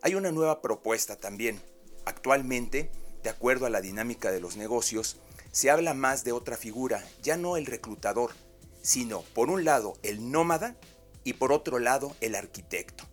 Hay 0.02 0.14
una 0.14 0.32
nueva 0.32 0.62
propuesta 0.62 1.16
también. 1.16 1.60
Actualmente, 2.04 2.90
de 3.22 3.30
acuerdo 3.30 3.66
a 3.66 3.70
la 3.70 3.80
dinámica 3.80 4.30
de 4.30 4.40
los 4.40 4.56
negocios, 4.56 5.16
se 5.52 5.70
habla 5.70 5.94
más 5.94 6.24
de 6.24 6.32
otra 6.32 6.56
figura, 6.56 7.04
ya 7.22 7.36
no 7.36 7.56
el 7.56 7.66
reclutador, 7.66 8.32
sino 8.82 9.22
por 9.34 9.50
un 9.50 9.64
lado 9.64 9.94
el 10.02 10.30
nómada 10.30 10.76
y 11.24 11.34
por 11.34 11.52
otro 11.52 11.78
lado 11.78 12.16
el 12.20 12.34
arquitecto. 12.34 13.04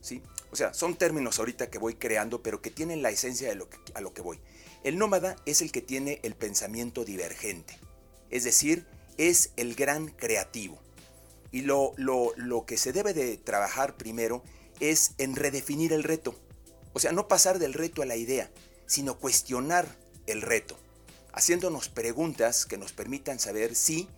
¿Sí? 0.00 0.22
O 0.50 0.56
sea, 0.56 0.74
son 0.74 0.96
términos 0.96 1.38
ahorita 1.38 1.70
que 1.70 1.78
voy 1.78 1.94
creando, 1.94 2.42
pero 2.42 2.62
que 2.62 2.70
tienen 2.70 3.02
la 3.02 3.10
esencia 3.10 3.48
de 3.48 3.56
lo 3.56 3.68
a 3.94 4.00
lo 4.00 4.14
que 4.14 4.22
voy. 4.22 4.40
El 4.84 4.98
nómada 4.98 5.36
es 5.46 5.62
el 5.62 5.72
que 5.72 5.82
tiene 5.82 6.20
el 6.22 6.34
pensamiento 6.34 7.04
divergente, 7.04 7.78
es 8.30 8.44
decir, 8.44 8.86
es 9.18 9.50
el 9.56 9.74
gran 9.74 10.08
creativo. 10.08 10.78
Y 11.50 11.62
lo, 11.62 11.92
lo, 11.96 12.66
que 12.66 12.76
se 12.76 12.92
debe 12.92 13.14
de 13.14 13.36
trabajar 13.36 13.96
primero 13.96 14.42
es 14.80 15.12
en 15.18 15.36
redefinir 15.36 15.92
el 15.92 16.02
reto. 16.02 16.34
O 16.92 16.98
sea, 16.98 17.12
no 17.12 17.28
pasar 17.28 17.58
del 17.58 17.74
reto 17.74 18.02
a 18.02 18.06
la 18.06 18.16
idea, 18.16 18.50
sino 18.86 19.18
cuestionar 19.18 19.86
el 20.26 20.42
reto, 20.42 20.76
haciéndonos 21.32 21.88
preguntas 21.88 22.66
que 22.66 22.78
nos 22.78 22.92
permitan 22.92 23.38
saber 23.38 23.74
si 23.74 24.08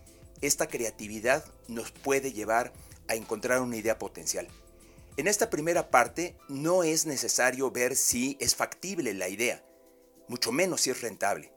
esta 0.40 0.68
creatividad 0.68 1.44
nos 1.66 1.90
puede 1.90 2.32
llevar 2.32 2.72
a 3.08 3.14
encontrar 3.14 3.60
una 3.60 3.76
idea 3.76 3.98
potencial. 3.98 4.48
En 5.16 5.26
esta 5.26 5.50
primera 5.50 5.90
parte 5.90 6.36
no 6.48 6.84
es 6.84 7.06
necesario 7.06 7.70
ver 7.72 7.96
si 7.96 8.36
es 8.40 8.54
factible 8.54 9.14
la 9.14 9.28
idea, 9.28 9.64
mucho 10.28 10.52
menos 10.52 10.82
si 10.82 10.90
es 10.90 11.00
rentable. 11.00 11.52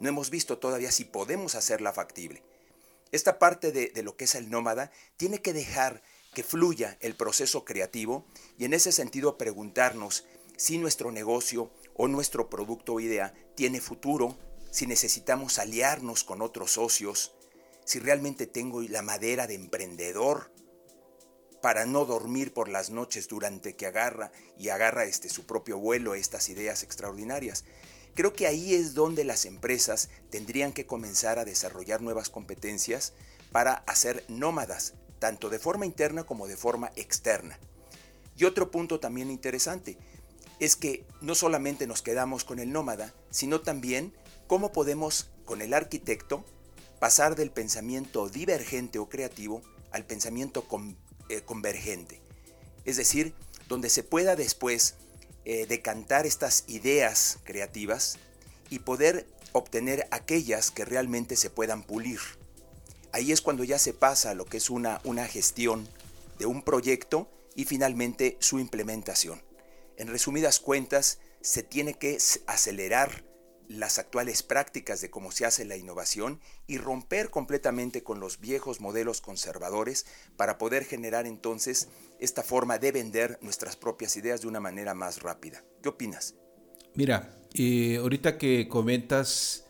No 0.00 0.08
hemos 0.10 0.28
visto 0.28 0.58
todavía 0.58 0.92
si 0.92 1.04
podemos 1.04 1.54
hacerla 1.54 1.94
factible. 1.94 2.42
Esta 3.12 3.38
parte 3.38 3.72
de, 3.72 4.02
lo 4.02 4.16
que 4.16 4.24
es 4.24 4.34
el 4.34 4.50
nómada 4.50 4.90
tiene 5.16 5.40
que 5.40 5.54
dejar 5.54 6.02
que 6.36 6.44
fluya 6.44 6.98
el 7.00 7.14
proceso 7.14 7.64
creativo 7.64 8.26
y 8.58 8.66
en 8.66 8.74
ese 8.74 8.92
sentido 8.92 9.38
preguntarnos 9.38 10.26
si 10.58 10.76
nuestro 10.76 11.10
negocio 11.10 11.70
o 11.94 12.08
nuestro 12.08 12.50
producto 12.50 12.92
o 12.92 13.00
idea 13.00 13.32
tiene 13.54 13.80
futuro, 13.80 14.36
si 14.70 14.86
necesitamos 14.86 15.58
aliarnos 15.58 16.24
con 16.24 16.42
otros 16.42 16.72
socios, 16.72 17.34
si 17.86 18.00
realmente 18.00 18.46
tengo 18.46 18.82
la 18.82 19.00
madera 19.00 19.46
de 19.46 19.54
emprendedor 19.54 20.52
para 21.62 21.86
no 21.86 22.04
dormir 22.04 22.52
por 22.52 22.68
las 22.68 22.90
noches 22.90 23.28
durante 23.28 23.74
que 23.74 23.86
agarra 23.86 24.30
y 24.58 24.68
agarra 24.68 25.06
este 25.06 25.30
su 25.30 25.46
propio 25.46 25.78
vuelo 25.78 26.14
estas 26.14 26.50
ideas 26.50 26.82
extraordinarias. 26.82 27.64
Creo 28.14 28.34
que 28.34 28.46
ahí 28.46 28.74
es 28.74 28.92
donde 28.92 29.24
las 29.24 29.46
empresas 29.46 30.10
tendrían 30.28 30.74
que 30.74 30.84
comenzar 30.84 31.38
a 31.38 31.46
desarrollar 31.46 32.02
nuevas 32.02 32.28
competencias 32.28 33.14
para 33.52 33.72
hacer 33.86 34.22
nómadas, 34.28 34.92
tanto 35.26 35.50
de 35.50 35.58
forma 35.58 35.86
interna 35.86 36.22
como 36.22 36.46
de 36.46 36.56
forma 36.56 36.92
externa. 36.94 37.58
Y 38.36 38.44
otro 38.44 38.70
punto 38.70 39.00
también 39.00 39.28
interesante 39.28 39.98
es 40.60 40.76
que 40.76 41.04
no 41.20 41.34
solamente 41.34 41.88
nos 41.88 42.00
quedamos 42.00 42.44
con 42.44 42.60
el 42.60 42.70
nómada, 42.70 43.12
sino 43.32 43.60
también 43.60 44.14
cómo 44.46 44.70
podemos 44.70 45.28
con 45.44 45.62
el 45.62 45.74
arquitecto 45.74 46.44
pasar 47.00 47.34
del 47.34 47.50
pensamiento 47.50 48.28
divergente 48.28 49.00
o 49.00 49.08
creativo 49.08 49.62
al 49.90 50.04
pensamiento 50.04 50.64
eh, 51.28 51.40
convergente. 51.40 52.20
Es 52.84 52.96
decir, 52.96 53.34
donde 53.66 53.90
se 53.90 54.04
pueda 54.04 54.36
después 54.36 54.94
eh, 55.44 55.66
decantar 55.66 56.24
estas 56.24 56.62
ideas 56.68 57.40
creativas 57.42 58.20
y 58.70 58.78
poder 58.78 59.26
obtener 59.50 60.06
aquellas 60.12 60.70
que 60.70 60.84
realmente 60.84 61.34
se 61.34 61.50
puedan 61.50 61.82
pulir. 61.82 62.20
Ahí 63.16 63.32
es 63.32 63.40
cuando 63.40 63.64
ya 63.64 63.78
se 63.78 63.94
pasa 63.94 64.28
a 64.28 64.34
lo 64.34 64.44
que 64.44 64.58
es 64.58 64.68
una, 64.68 65.00
una 65.02 65.26
gestión 65.26 65.88
de 66.38 66.44
un 66.44 66.60
proyecto 66.60 67.30
y 67.54 67.64
finalmente 67.64 68.36
su 68.40 68.58
implementación. 68.58 69.40
En 69.96 70.08
resumidas 70.08 70.60
cuentas, 70.60 71.18
se 71.40 71.62
tiene 71.62 71.94
que 71.94 72.18
acelerar 72.46 73.24
las 73.68 73.98
actuales 73.98 74.42
prácticas 74.42 75.00
de 75.00 75.08
cómo 75.08 75.32
se 75.32 75.46
hace 75.46 75.64
la 75.64 75.78
innovación 75.78 76.40
y 76.66 76.76
romper 76.76 77.30
completamente 77.30 78.02
con 78.02 78.20
los 78.20 78.38
viejos 78.38 78.82
modelos 78.82 79.22
conservadores 79.22 80.04
para 80.36 80.58
poder 80.58 80.84
generar 80.84 81.26
entonces 81.26 81.88
esta 82.20 82.42
forma 82.42 82.78
de 82.78 82.92
vender 82.92 83.38
nuestras 83.40 83.76
propias 83.76 84.14
ideas 84.18 84.42
de 84.42 84.48
una 84.48 84.60
manera 84.60 84.92
más 84.92 85.22
rápida. 85.22 85.64
¿Qué 85.82 85.88
opinas? 85.88 86.34
Mira, 86.94 87.34
eh, 87.54 87.96
ahorita 87.96 88.36
que 88.36 88.68
comentas 88.68 89.65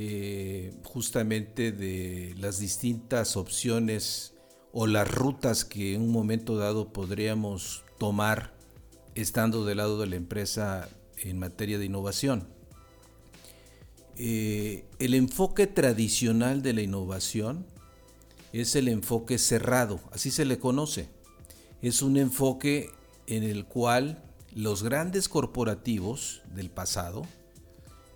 eh, 0.00 0.72
justamente 0.84 1.72
de 1.72 2.32
las 2.38 2.60
distintas 2.60 3.36
opciones 3.36 4.32
o 4.70 4.86
las 4.86 5.10
rutas 5.10 5.64
que 5.64 5.94
en 5.94 6.02
un 6.02 6.12
momento 6.12 6.56
dado 6.56 6.92
podríamos 6.92 7.82
tomar 7.98 8.54
estando 9.16 9.64
del 9.64 9.78
lado 9.78 9.98
de 9.98 10.06
la 10.06 10.14
empresa 10.14 10.88
en 11.16 11.40
materia 11.40 11.80
de 11.80 11.86
innovación. 11.86 12.46
Eh, 14.16 14.84
el 15.00 15.14
enfoque 15.14 15.66
tradicional 15.66 16.62
de 16.62 16.74
la 16.74 16.82
innovación 16.82 17.66
es 18.52 18.76
el 18.76 18.86
enfoque 18.86 19.36
cerrado, 19.36 19.98
así 20.12 20.30
se 20.30 20.44
le 20.44 20.60
conoce. 20.60 21.08
Es 21.82 22.02
un 22.02 22.18
enfoque 22.18 22.92
en 23.26 23.42
el 23.42 23.64
cual 23.64 24.22
los 24.54 24.84
grandes 24.84 25.28
corporativos 25.28 26.42
del 26.54 26.70
pasado 26.70 27.26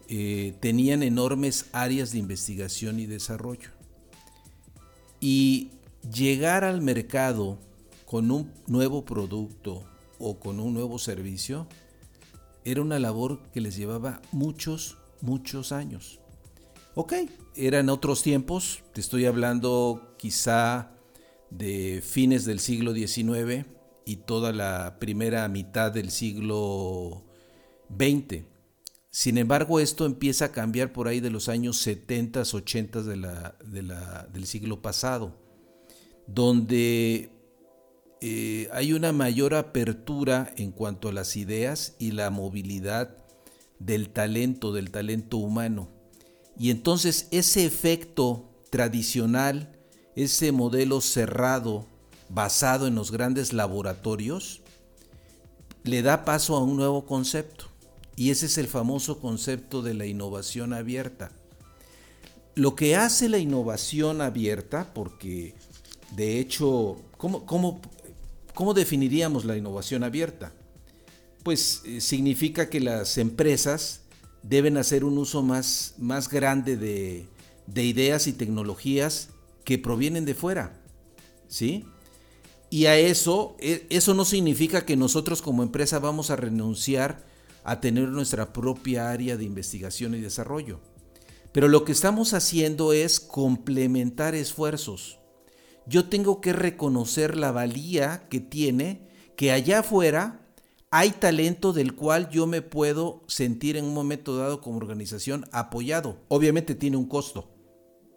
eh, 0.08 0.54
tenían 0.60 1.02
enormes 1.02 1.66
áreas 1.72 2.12
de 2.12 2.18
investigación 2.18 3.00
y 3.00 3.06
desarrollo. 3.06 3.70
Y 5.20 5.70
llegar 6.12 6.64
al 6.64 6.80
mercado 6.82 7.58
con 8.06 8.30
un 8.30 8.50
nuevo 8.66 9.04
producto 9.04 9.84
o 10.18 10.38
con 10.38 10.60
un 10.60 10.74
nuevo 10.74 10.98
servicio 10.98 11.66
era 12.64 12.82
una 12.82 12.98
labor 12.98 13.40
que 13.52 13.60
les 13.60 13.76
llevaba 13.76 14.20
muchos, 14.32 14.98
muchos 15.20 15.72
años. 15.72 16.20
Ok, 16.94 17.14
eran 17.56 17.88
otros 17.88 18.22
tiempos, 18.22 18.82
te 18.92 19.00
estoy 19.00 19.24
hablando 19.24 20.14
quizá 20.18 20.90
de 21.50 22.02
fines 22.04 22.44
del 22.44 22.60
siglo 22.60 22.94
XIX 22.94 23.66
y 24.04 24.16
toda 24.16 24.52
la 24.52 24.98
primera 24.98 25.48
mitad 25.48 25.92
del 25.92 26.10
siglo 26.10 27.22
XX. 27.98 28.51
Sin 29.14 29.36
embargo, 29.36 29.78
esto 29.78 30.06
empieza 30.06 30.46
a 30.46 30.52
cambiar 30.52 30.94
por 30.94 31.06
ahí 31.06 31.20
de 31.20 31.28
los 31.28 31.50
años 31.50 31.76
70, 31.76 32.40
80 32.40 33.02
del 33.62 34.46
siglo 34.46 34.80
pasado, 34.80 35.36
donde 36.26 37.30
eh, 38.22 38.70
hay 38.72 38.94
una 38.94 39.12
mayor 39.12 39.52
apertura 39.52 40.50
en 40.56 40.72
cuanto 40.72 41.10
a 41.10 41.12
las 41.12 41.36
ideas 41.36 41.94
y 41.98 42.12
la 42.12 42.30
movilidad 42.30 43.18
del 43.78 44.08
talento, 44.08 44.72
del 44.72 44.90
talento 44.90 45.36
humano. 45.36 45.90
Y 46.58 46.70
entonces 46.70 47.28
ese 47.32 47.66
efecto 47.66 48.48
tradicional, 48.70 49.78
ese 50.16 50.52
modelo 50.52 51.02
cerrado 51.02 51.86
basado 52.30 52.86
en 52.86 52.94
los 52.94 53.10
grandes 53.10 53.52
laboratorios, 53.52 54.62
le 55.84 56.00
da 56.00 56.24
paso 56.24 56.56
a 56.56 56.62
un 56.62 56.76
nuevo 56.76 57.04
concepto. 57.04 57.71
Y 58.16 58.30
ese 58.30 58.46
es 58.46 58.58
el 58.58 58.66
famoso 58.66 59.20
concepto 59.20 59.82
de 59.82 59.94
la 59.94 60.06
innovación 60.06 60.72
abierta. 60.72 61.32
Lo 62.54 62.76
que 62.76 62.96
hace 62.96 63.28
la 63.28 63.38
innovación 63.38 64.20
abierta, 64.20 64.92
porque 64.92 65.54
de 66.14 66.38
hecho, 66.38 67.00
¿cómo, 67.16 67.46
cómo 67.46 68.74
definiríamos 68.74 69.44
la 69.44 69.56
innovación 69.56 70.04
abierta? 70.04 70.52
Pues 71.42 71.82
eh, 71.84 72.00
significa 72.00 72.68
que 72.68 72.80
las 72.80 73.18
empresas 73.18 74.02
deben 74.42 74.76
hacer 74.76 75.04
un 75.04 75.18
uso 75.18 75.42
más, 75.42 75.94
más 75.98 76.28
grande 76.28 76.76
de, 76.76 77.26
ideas 77.74 78.26
y 78.26 78.32
tecnologías 78.32 79.30
que 79.64 79.78
provienen 79.78 80.24
de 80.24 80.34
fuera. 80.34 80.78
¿Sí? 81.48 81.84
Y 82.70 82.86
a 82.86 82.96
eso, 82.96 83.56
e, 83.58 83.86
eso 83.90 84.14
no 84.14 84.24
significa 84.24 84.84
que 84.84 84.96
nosotros 84.96 85.42
como 85.42 85.62
empresa 85.62 85.98
vamos 85.98 86.30
a 86.30 86.36
renunciar 86.36 87.24
a 87.64 87.80
tener 87.80 88.08
nuestra 88.08 88.52
propia 88.52 89.10
área 89.10 89.36
de 89.36 89.44
investigación 89.44 90.14
y 90.14 90.20
desarrollo. 90.20 90.80
Pero 91.52 91.68
lo 91.68 91.84
que 91.84 91.92
estamos 91.92 92.34
haciendo 92.34 92.92
es 92.92 93.20
complementar 93.20 94.34
esfuerzos. 94.34 95.18
Yo 95.86 96.08
tengo 96.08 96.40
que 96.40 96.52
reconocer 96.52 97.36
la 97.36 97.52
valía 97.52 98.28
que 98.28 98.40
tiene 98.40 99.08
que 99.36 99.52
allá 99.52 99.80
afuera 99.80 100.42
hay 100.90 101.10
talento 101.10 101.72
del 101.72 101.94
cual 101.94 102.28
yo 102.28 102.46
me 102.46 102.60
puedo 102.60 103.22
sentir 103.26 103.76
en 103.76 103.86
un 103.86 103.94
momento 103.94 104.36
dado 104.36 104.60
como 104.60 104.76
organización 104.76 105.46
apoyado. 105.50 106.18
Obviamente 106.28 106.74
tiene 106.74 106.98
un 106.98 107.06
costo, 107.06 107.50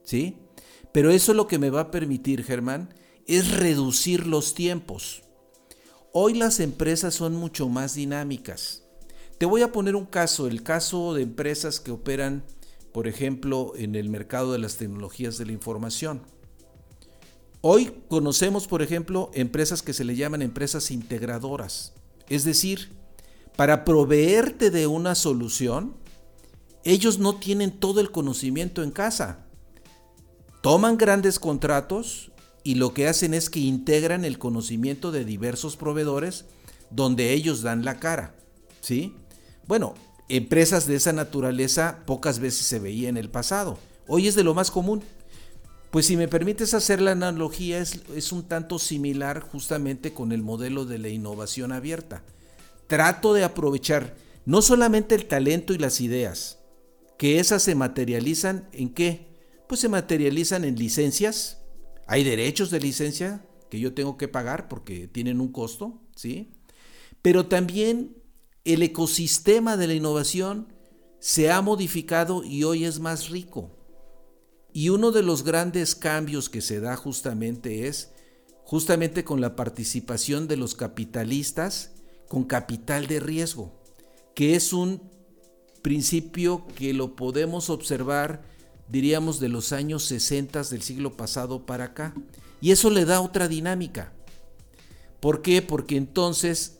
¿sí? 0.03 0.37
Pero 0.91 1.09
eso 1.09 1.33
lo 1.33 1.47
que 1.47 1.57
me 1.57 1.69
va 1.69 1.81
a 1.81 1.91
permitir, 1.91 2.43
Germán, 2.43 2.93
es 3.27 3.57
reducir 3.57 4.27
los 4.27 4.53
tiempos. 4.53 5.23
Hoy 6.11 6.33
las 6.33 6.59
empresas 6.59 7.13
son 7.15 7.35
mucho 7.35 7.69
más 7.69 7.95
dinámicas. 7.95 8.84
Te 9.37 9.45
voy 9.45 9.61
a 9.63 9.71
poner 9.71 9.95
un 9.95 10.05
caso, 10.05 10.47
el 10.47 10.63
caso 10.63 11.13
de 11.13 11.21
empresas 11.21 11.81
que 11.81 11.91
operan, 11.91 12.43
por 12.93 13.07
ejemplo, 13.07 13.73
en 13.75 13.95
el 13.95 14.09
mercado 14.09 14.53
de 14.53 14.59
las 14.59 14.77
tecnologías 14.77 15.37
de 15.37 15.45
la 15.45 15.51
información. 15.51 16.21
Hoy 17.59 17.91
conocemos, 18.07 18.67
por 18.67 18.81
ejemplo, 18.81 19.31
empresas 19.33 19.81
que 19.81 19.91
se 19.91 20.05
le 20.05 20.15
llaman 20.15 20.41
empresas 20.41 20.89
integradoras. 20.89 21.93
Es 22.29 22.45
decir, 22.45 22.93
para 23.57 23.83
proveerte 23.83 24.71
de 24.71 24.87
una 24.87 25.15
solución, 25.15 25.95
ellos 26.85 27.19
no 27.19 27.35
tienen 27.35 27.71
todo 27.71 27.99
el 27.99 28.11
conocimiento 28.11 28.83
en 28.83 28.91
casa. 28.91 29.47
Toman 30.61 30.97
grandes 30.97 31.39
contratos 31.39 32.31
y 32.63 32.75
lo 32.75 32.93
que 32.93 33.07
hacen 33.07 33.33
es 33.33 33.49
que 33.49 33.59
integran 33.59 34.23
el 34.23 34.37
conocimiento 34.37 35.11
de 35.11 35.25
diversos 35.25 35.75
proveedores 35.75 36.45
donde 36.89 37.33
ellos 37.33 37.63
dan 37.63 37.83
la 37.83 37.99
cara. 37.99 38.35
¿Sí? 38.79 39.15
Bueno, 39.67 39.95
empresas 40.29 40.87
de 40.87 40.95
esa 40.95 41.13
naturaleza 41.13 42.03
pocas 42.05 42.39
veces 42.39 42.65
se 42.65 42.79
veía 42.79 43.09
en 43.09 43.17
el 43.17 43.29
pasado. 43.29 43.77
Hoy 44.07 44.27
es 44.27 44.35
de 44.35 44.43
lo 44.43 44.53
más 44.53 44.69
común. 44.69 45.03
Pues 45.89 46.05
si 46.07 46.17
me 46.17 46.27
permites 46.27 46.73
hacer 46.73 47.01
la 47.01 47.11
analogía, 47.11 47.79
es, 47.79 48.31
un 48.31 48.43
tanto 48.43 48.79
similar 48.79 49.39
justamente 49.39 50.13
con 50.13 50.31
el 50.31 50.41
modelo 50.41 50.85
de 50.85 50.99
la 50.99 51.09
innovación 51.09 51.71
abierta. 51.71 52.23
Trato 52.87 53.33
de 53.33 53.43
aprovechar 53.43 54.15
no 54.45 54.61
solamente 54.61 55.15
el 55.15 55.25
talento 55.25 55.73
y 55.73 55.77
las 55.77 56.01
ideas, 56.01 56.59
que 57.17 57.39
esas 57.39 57.63
se 57.63 57.75
materializan 57.75 58.67
en 58.73 58.89
qué? 58.89 59.27
Pues 59.67 59.79
se 59.79 59.89
materializan 59.89 60.65
en 60.65 60.75
licencias. 60.75 61.61
Hay 62.07 62.23
derechos 62.23 62.69
de 62.69 62.81
licencia 62.81 63.45
que 63.69 63.79
yo 63.79 63.93
tengo 63.93 64.17
que 64.17 64.27
pagar 64.27 64.67
porque 64.67 65.07
tienen 65.07 65.39
un 65.39 65.51
costo, 65.51 66.01
¿sí? 66.13 66.51
Pero 67.21 67.47
también 67.47 68.17
el 68.65 68.81
ecosistema 68.81 69.77
de 69.77 69.87
la 69.87 69.93
innovación 69.93 70.73
se 71.19 71.51
ha 71.51 71.61
modificado 71.61 72.43
y 72.43 72.63
hoy 72.63 72.83
es 72.85 72.99
más 72.99 73.29
rico. 73.29 73.71
Y 74.73 74.89
uno 74.89 75.11
de 75.11 75.23
los 75.23 75.43
grandes 75.43 75.95
cambios 75.95 76.49
que 76.49 76.61
se 76.61 76.81
da 76.81 76.97
justamente 76.97 77.87
es 77.87 78.11
justamente 78.63 79.23
con 79.23 79.39
la 79.39 79.55
participación 79.55 80.47
de 80.47 80.57
los 80.57 80.75
capitalistas 80.75 81.91
con 82.27 82.43
capital 82.43 83.07
de 83.07 83.19
riesgo, 83.19 83.71
que 84.33 84.55
es 84.55 84.73
un 84.73 85.01
principio 85.83 86.65
que 86.75 86.93
lo 86.93 87.15
podemos 87.15 87.69
observar, 87.69 88.41
diríamos, 88.89 89.39
de 89.39 89.49
los 89.49 89.71
años 89.71 90.03
60 90.05 90.63
del 90.63 90.81
siglo 90.81 91.15
pasado 91.15 91.67
para 91.67 91.85
acá. 91.85 92.15
Y 92.59 92.71
eso 92.71 92.89
le 92.89 93.05
da 93.05 93.21
otra 93.21 93.47
dinámica. 93.47 94.11
¿Por 95.19 95.43
qué? 95.43 95.61
Porque 95.61 95.97
entonces, 95.97 96.74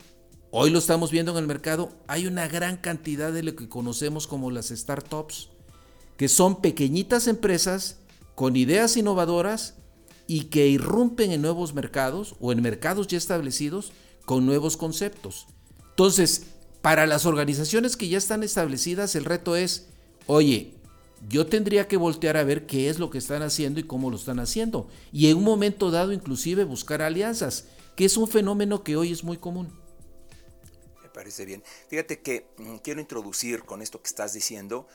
hoy 0.57 0.69
lo 0.69 0.79
estamos 0.79 1.11
viendo 1.11 1.33
en 1.33 1.37
el 1.37 1.47
mercado, 1.47 1.91
hay 2.07 2.27
una 2.27 2.47
gran 2.47 2.77
cantidad 2.77 3.33
de 3.33 3.43
lo 3.43 3.57
que 3.57 3.67
conocemos 3.67 4.25
como 4.25 4.51
las 4.51 4.69
startups 4.69 5.49
que 6.15 6.29
son 6.29 6.61
pequeñitas 6.61 7.27
empresas 7.27 7.97
con 8.35 8.55
ideas 8.55 8.95
innovadoras 8.95 9.75
y 10.27 10.45
que 10.45 10.69
irrumpen 10.69 11.33
en 11.33 11.41
nuevos 11.41 11.73
mercados 11.73 12.35
o 12.39 12.53
en 12.53 12.61
mercados 12.61 13.07
ya 13.07 13.17
establecidos 13.17 13.91
con 14.23 14.45
nuevos 14.45 14.77
conceptos. 14.77 15.47
Entonces, 15.89 16.45
para 16.81 17.05
las 17.05 17.25
organizaciones 17.25 17.97
que 17.97 18.07
ya 18.07 18.17
están 18.17 18.41
establecidas, 18.41 19.13
el 19.15 19.25
reto 19.25 19.57
es, 19.57 19.89
oye, 20.25 20.73
yo 21.27 21.47
tendría 21.47 21.89
que 21.89 21.97
voltear 21.97 22.37
a 22.37 22.45
ver 22.45 22.65
qué 22.65 22.87
es 22.87 22.97
lo 22.97 23.09
que 23.09 23.17
están 23.17 23.41
haciendo 23.41 23.81
y 23.81 23.83
cómo 23.83 24.09
lo 24.09 24.15
están 24.15 24.39
haciendo. 24.39 24.87
Y 25.11 25.27
en 25.27 25.35
un 25.35 25.43
momento 25.43 25.91
dado, 25.91 26.13
inclusive, 26.13 26.63
buscar 26.63 27.01
alianzas, 27.01 27.65
que 27.97 28.05
es 28.05 28.15
un 28.15 28.29
fenómeno 28.29 28.83
que 28.83 28.95
hoy 28.95 29.11
es 29.11 29.21
muy 29.25 29.35
común. 29.35 29.83
Parece 31.15 31.45
bien. 31.45 31.63
Fíjate 31.88 32.19
que 32.19 32.45
mm, 32.58 32.75
quiero 32.80 32.99
introducir 32.99 33.63
con 33.63 33.82
esto 33.82 34.01
que 34.01 34.10
estás 34.10 34.34
diciendo 34.34 34.86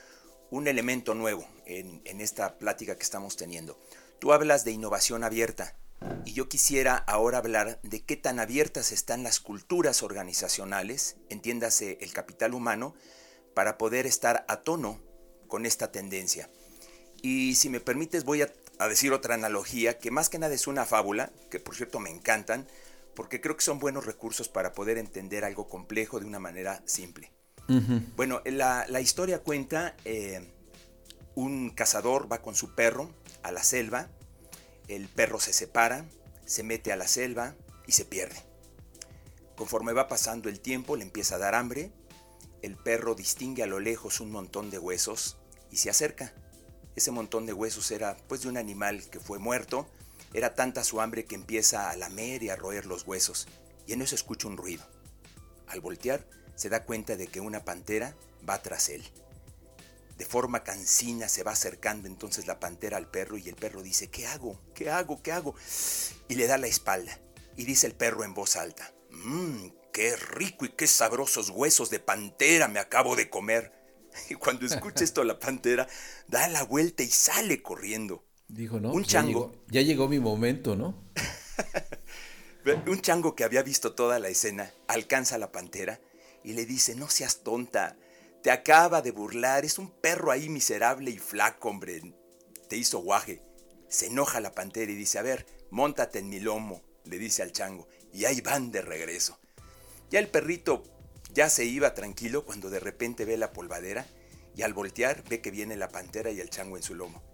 un 0.50 0.68
elemento 0.68 1.14
nuevo 1.14 1.48
en, 1.64 2.20
esta 2.20 2.58
plática 2.58 2.94
que 2.94 3.02
estamos 3.02 3.36
teniendo. 3.36 3.80
Tú 4.18 4.34
hablas 4.34 4.66
de 4.66 4.72
innovación 4.72 5.24
abierta 5.24 5.78
y 6.26 6.34
yo 6.34 6.46
quisiera 6.46 6.94
ahora 6.94 7.38
hablar 7.38 7.80
de 7.82 8.04
qué 8.04 8.18
tan 8.18 8.38
abiertas 8.38 8.92
están 8.92 9.22
las 9.22 9.40
culturas 9.40 10.02
organizacionales, 10.02 11.16
entiéndase 11.30 11.96
el 12.02 12.12
capital 12.12 12.52
humano, 12.52 12.94
para 13.54 13.78
poder 13.78 14.06
estar 14.06 14.44
a 14.46 14.60
tono 14.60 15.00
con 15.48 15.64
esta 15.64 15.90
tendencia. 15.90 16.50
Y 17.22 17.54
si 17.54 17.70
me 17.70 17.80
permites 17.80 18.24
voy 18.24 18.42
a, 18.42 18.52
decir 18.88 19.14
otra 19.14 19.36
analogía 19.36 19.98
que 19.98 20.10
más 20.10 20.28
que 20.28 20.38
nada 20.38 20.54
es 20.54 20.66
una 20.66 20.84
fábula, 20.84 21.32
que 21.50 21.60
por 21.60 21.76
cierto 21.76 21.98
me 21.98 22.10
encantan, 22.10 22.66
porque 23.20 23.42
creo 23.42 23.54
que 23.54 23.62
son 23.62 23.78
buenos 23.78 24.06
recursos 24.06 24.48
para 24.48 24.72
poder 24.72 24.96
entender 24.96 25.44
algo 25.44 25.68
complejo 25.68 26.20
de 26.20 26.24
una 26.24 26.38
manera 26.38 26.82
simple. 26.86 27.30
Bueno, 28.16 28.40
la, 28.46 29.00
historia 29.02 29.40
cuenta, 29.40 29.94
eh, 30.06 30.50
un 31.34 31.68
cazador 31.68 32.32
va 32.32 32.40
con 32.40 32.54
su 32.54 32.74
perro 32.74 33.14
a 33.42 33.52
la 33.52 33.62
selva, 33.62 34.08
el 34.88 35.06
perro 35.08 35.38
se 35.38 35.52
separa, 35.52 36.06
se 36.46 36.62
mete 36.62 36.92
a 36.92 36.96
la 36.96 37.06
selva 37.06 37.56
y 37.86 37.92
se 37.92 38.06
pierde. 38.06 38.42
Conforme 39.54 39.92
va 39.92 40.08
pasando 40.08 40.48
el 40.48 40.60
tiempo 40.60 40.96
le 40.96 41.02
empieza 41.02 41.34
a 41.34 41.40
dar 41.40 41.54
hambre, 41.54 41.92
el 42.62 42.78
perro 42.78 43.14
distingue 43.14 43.62
a 43.62 43.66
lo 43.66 43.80
lejos 43.80 44.20
un 44.20 44.30
montón 44.30 44.70
de 44.70 44.78
huesos 44.78 45.36
y 45.70 45.76
se 45.76 45.90
acerca. 45.90 46.32
Ese 46.96 47.10
montón 47.10 47.44
de 47.44 47.52
huesos 47.52 47.90
era 47.90 48.16
pues 48.28 48.40
de 48.40 48.48
un 48.48 48.56
animal 48.56 49.10
que 49.10 49.20
fue 49.20 49.38
muerto, 49.38 49.90
era 50.32 50.54
tanta 50.54 50.84
su 50.84 51.00
hambre 51.00 51.24
que 51.24 51.34
empieza 51.34 51.90
a 51.90 51.96
lamer 51.96 52.42
y 52.42 52.50
a 52.50 52.56
roer 52.56 52.86
los 52.86 53.06
huesos 53.06 53.48
y 53.86 53.92
en 53.92 54.02
eso 54.02 54.14
escucha 54.14 54.46
un 54.46 54.56
ruido. 54.56 54.84
Al 55.66 55.80
voltear, 55.80 56.24
se 56.54 56.68
da 56.68 56.84
cuenta 56.84 57.16
de 57.16 57.26
que 57.26 57.40
una 57.40 57.64
pantera 57.64 58.14
va 58.48 58.62
tras 58.62 58.88
él. 58.88 59.04
De 60.16 60.26
forma 60.26 60.62
cansina 60.62 61.28
se 61.28 61.42
va 61.42 61.52
acercando 61.52 62.06
entonces 62.06 62.46
la 62.46 62.60
pantera 62.60 62.98
al 62.98 63.10
perro 63.10 63.38
y 63.38 63.48
el 63.48 63.56
perro 63.56 63.82
dice, 63.82 64.08
¿qué 64.08 64.26
hago? 64.26 64.60
¿Qué 64.74 64.90
hago? 64.90 65.22
¿Qué 65.22 65.32
hago? 65.32 65.54
Y 66.28 66.34
le 66.34 66.46
da 66.46 66.58
la 66.58 66.66
espalda. 66.66 67.18
Y 67.56 67.64
dice 67.64 67.86
el 67.86 67.94
perro 67.94 68.22
en 68.22 68.34
voz 68.34 68.56
alta, 68.56 68.92
mmm, 69.10 69.68
qué 69.92 70.14
rico 70.14 70.66
y 70.66 70.70
qué 70.70 70.86
sabrosos 70.86 71.50
huesos 71.50 71.90
de 71.90 72.00
pantera 72.00 72.68
me 72.68 72.78
acabo 72.78 73.16
de 73.16 73.28
comer. 73.28 73.72
Y 74.28 74.34
cuando 74.34 74.66
escucha 74.66 75.04
esto 75.04 75.24
la 75.24 75.38
pantera, 75.38 75.88
da 76.28 76.48
la 76.48 76.64
vuelta 76.64 77.02
y 77.02 77.10
sale 77.10 77.62
corriendo. 77.62 78.24
Dijo, 78.52 78.80
¿no? 78.80 78.92
Un 78.92 79.04
chango. 79.04 79.54
Ya 79.68 79.80
llegó, 79.82 80.08
mi 80.08 80.18
momento, 80.18 80.74
¿no? 80.74 80.96
un 82.86 83.00
chango 83.00 83.34
que 83.36 83.44
había 83.44 83.62
visto 83.62 83.94
toda 83.94 84.18
la 84.18 84.28
escena 84.28 84.72
alcanza 84.88 85.36
a 85.36 85.38
la 85.38 85.52
pantera 85.52 86.00
y 86.42 86.52
le 86.54 86.66
dice, 86.66 86.94
no 86.94 87.08
seas 87.08 87.42
tonta, 87.42 87.96
te 88.42 88.50
acaba 88.50 89.02
de 89.02 89.12
burlar, 89.12 89.64
es 89.64 89.78
un 89.78 89.90
perro 89.90 90.32
ahí 90.32 90.48
miserable 90.48 91.10
y 91.10 91.18
flaco, 91.18 91.68
hombre, 91.68 92.02
te 92.68 92.76
hizo 92.76 92.98
guaje. 93.00 93.40
Se 93.88 94.06
enoja 94.06 94.40
la 94.40 94.54
pantera 94.54 94.90
y 94.90 94.96
dice, 94.96 95.18
a 95.18 95.22
ver, 95.22 95.46
montate 95.70 96.18
en 96.18 96.28
mi 96.28 96.40
lomo, 96.40 96.82
le 97.04 97.18
dice 97.18 97.42
al 97.42 97.52
chango, 97.52 97.88
y 98.12 98.24
ahí 98.24 98.40
van 98.40 98.72
de 98.72 98.82
regreso. 98.82 99.38
Ya 100.10 100.18
el 100.18 100.28
perrito 100.28 100.82
ya 101.32 101.48
se 101.50 101.64
iba 101.64 101.94
tranquilo 101.94 102.44
cuando 102.44 102.70
de 102.70 102.80
repente 102.80 103.24
ve 103.24 103.36
la 103.36 103.52
polvadera 103.52 104.06
y 104.56 104.62
al 104.62 104.74
voltear 104.74 105.22
ve 105.28 105.40
que 105.40 105.52
viene 105.52 105.76
la 105.76 105.90
pantera 105.90 106.30
y 106.30 106.40
el 106.40 106.50
chango 106.50 106.76
en 106.76 106.82
su 106.82 106.94
lomo. 106.94 107.29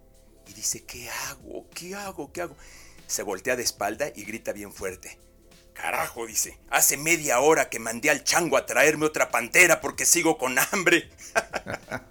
Y 0.47 0.53
dice, 0.53 0.83
¿qué 0.83 1.09
hago? 1.09 1.65
¿Qué 1.73 1.95
hago? 1.95 2.31
¿Qué 2.31 2.41
hago? 2.41 2.55
Se 3.07 3.23
voltea 3.23 3.55
de 3.55 3.63
espalda 3.63 4.11
y 4.15 4.23
grita 4.23 4.51
bien 4.51 4.73
fuerte. 4.73 5.17
Carajo, 5.73 6.25
dice, 6.25 6.57
hace 6.69 6.97
media 6.97 7.39
hora 7.39 7.69
que 7.69 7.77
mandé 7.77 8.09
al 8.09 8.23
chango 8.23 8.57
a 8.57 8.65
traerme 8.65 9.05
otra 9.05 9.29
pantera 9.29 9.79
porque 9.79 10.05
sigo 10.05 10.37
con 10.37 10.57
hambre. 10.57 11.09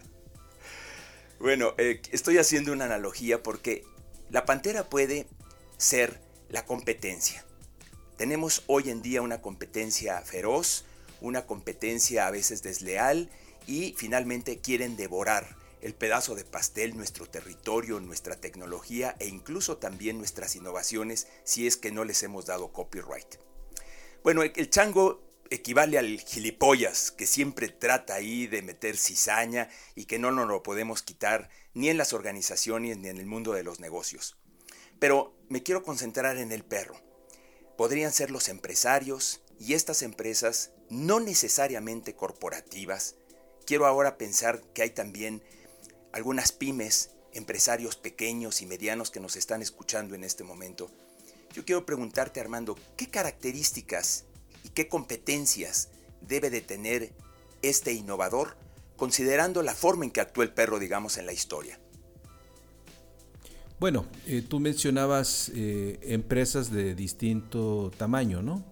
bueno, 1.41 1.75
eh, 1.77 2.01
estoy 2.13 2.39
haciendo 2.39 2.73
una 2.73 2.85
analogía 2.85 3.43
porque 3.43 3.85
la 4.31 4.45
pantera 4.45 4.89
puede 4.89 5.27
ser 5.79 6.21
la 6.49 6.65
competencia. 6.65 7.45
Tenemos 8.17 8.63
hoy 8.69 8.91
en 8.91 9.03
día 9.03 9.21
una 9.21 9.43
competencia 9.43 10.21
feroz, 10.23 10.85
una 11.21 11.47
competencia 11.47 12.27
a 12.27 12.31
veces 12.31 12.63
desleal 12.63 13.31
y 13.67 13.95
finalmente 13.99 14.59
quieren 14.59 14.97
devorar 14.97 15.57
el 15.87 15.95
pedazo 15.95 16.35
de 16.35 16.45
pastel, 16.45 16.97
nuestro 16.97 17.27
territorio, 17.27 18.01
nuestra 18.01 18.35
tecnología 18.35 19.15
e 19.21 19.29
incluso 19.29 19.77
también 19.77 20.19
nuestras 20.19 20.57
innovaciones 20.57 21.29
si 21.45 21.69
es 21.69 21.77
que 21.77 21.93
no 21.93 22.03
les 22.03 22.25
hemos 22.25 22.45
dado 22.45 22.73
copyright. 22.73 23.37
Bueno, 24.25 24.43
el 24.43 24.69
chango 24.69 25.23
equivale 25.49 25.97
al 25.97 26.19
gilipollas 26.19 27.13
que 27.13 27.25
siempre 27.25 27.69
trata 27.69 28.15
ahí 28.15 28.49
de 28.49 28.63
meter 28.63 28.97
cizaña 28.97 29.69
y 29.95 30.07
que 30.07 30.19
no 30.19 30.33
nos 30.33 30.49
lo 30.49 30.65
podemos 30.65 31.05
quitar 31.05 31.51
ni 31.73 31.89
en 31.89 31.99
las 31.99 32.13
organizaciones 32.13 32.99
ni 32.99 33.09
en 33.09 33.19
el 33.19 33.27
mundo 33.27 33.53
de 33.53 33.63
los 33.63 33.79
negocios. 33.79 34.37
Pero 34.99 35.39
me 35.49 35.63
quiero 35.63 35.85
concentrar 35.85 36.37
en 36.39 36.51
el 36.51 36.65
perro. 36.65 37.01
Podrían 37.79 38.11
ser 38.11 38.33
los 38.33 38.49
empresarios 38.49 39.41
y 39.61 39.75
estas 39.75 40.03
empresas 40.03 40.73
no 40.91 41.21
necesariamente 41.21 42.17
corporativas. 42.17 43.15
Quiero 43.67 43.87
ahora 43.87 44.19
pensar 44.19 44.63
que 44.75 44.83
hay 44.83 44.91
también 44.91 45.45
algunas 46.17 46.51
pymes, 46.51 47.11
empresarios 47.35 47.95
pequeños 47.97 48.63
y 48.63 48.67
medianos 48.67 49.11
que 49.11 49.21
nos 49.21 49.37
están 49.37 49.61
escuchando 49.61 50.15
en 50.15 50.25
este 50.25 50.45
momento. 50.45 50.91
Yo 51.53 51.67
quiero 51.67 51.85
preguntarte, 51.85 52.41
Armando, 52.41 52.75
¿qué 52.97 53.11
características 53.11 54.25
y 54.65 54.71
qué 54.71 54.89
competencias 54.89 55.91
debe 56.23 56.49
de 56.49 56.63
tener 56.63 57.13
este 57.61 57.93
innovador 57.93 58.57
considerando 58.97 59.63
la 59.63 59.75
forma 59.75 60.07
en 60.07 60.11
que 60.11 60.23
actúa 60.23 60.45
el 60.45 60.55
perro, 60.55 60.79
digamos, 60.79 61.19
en 61.19 61.27
la 61.27 61.35
historia? 61.35 61.79
Bueno, 63.79 64.07
eh, 64.27 64.41
tú 64.41 64.59
mencionabas 64.59 65.53
eh, 65.55 65.99
empresas 66.01 66.71
de 66.71 66.95
distinto 66.95 67.93
tamaño, 67.99 68.41
¿no? 68.41 68.65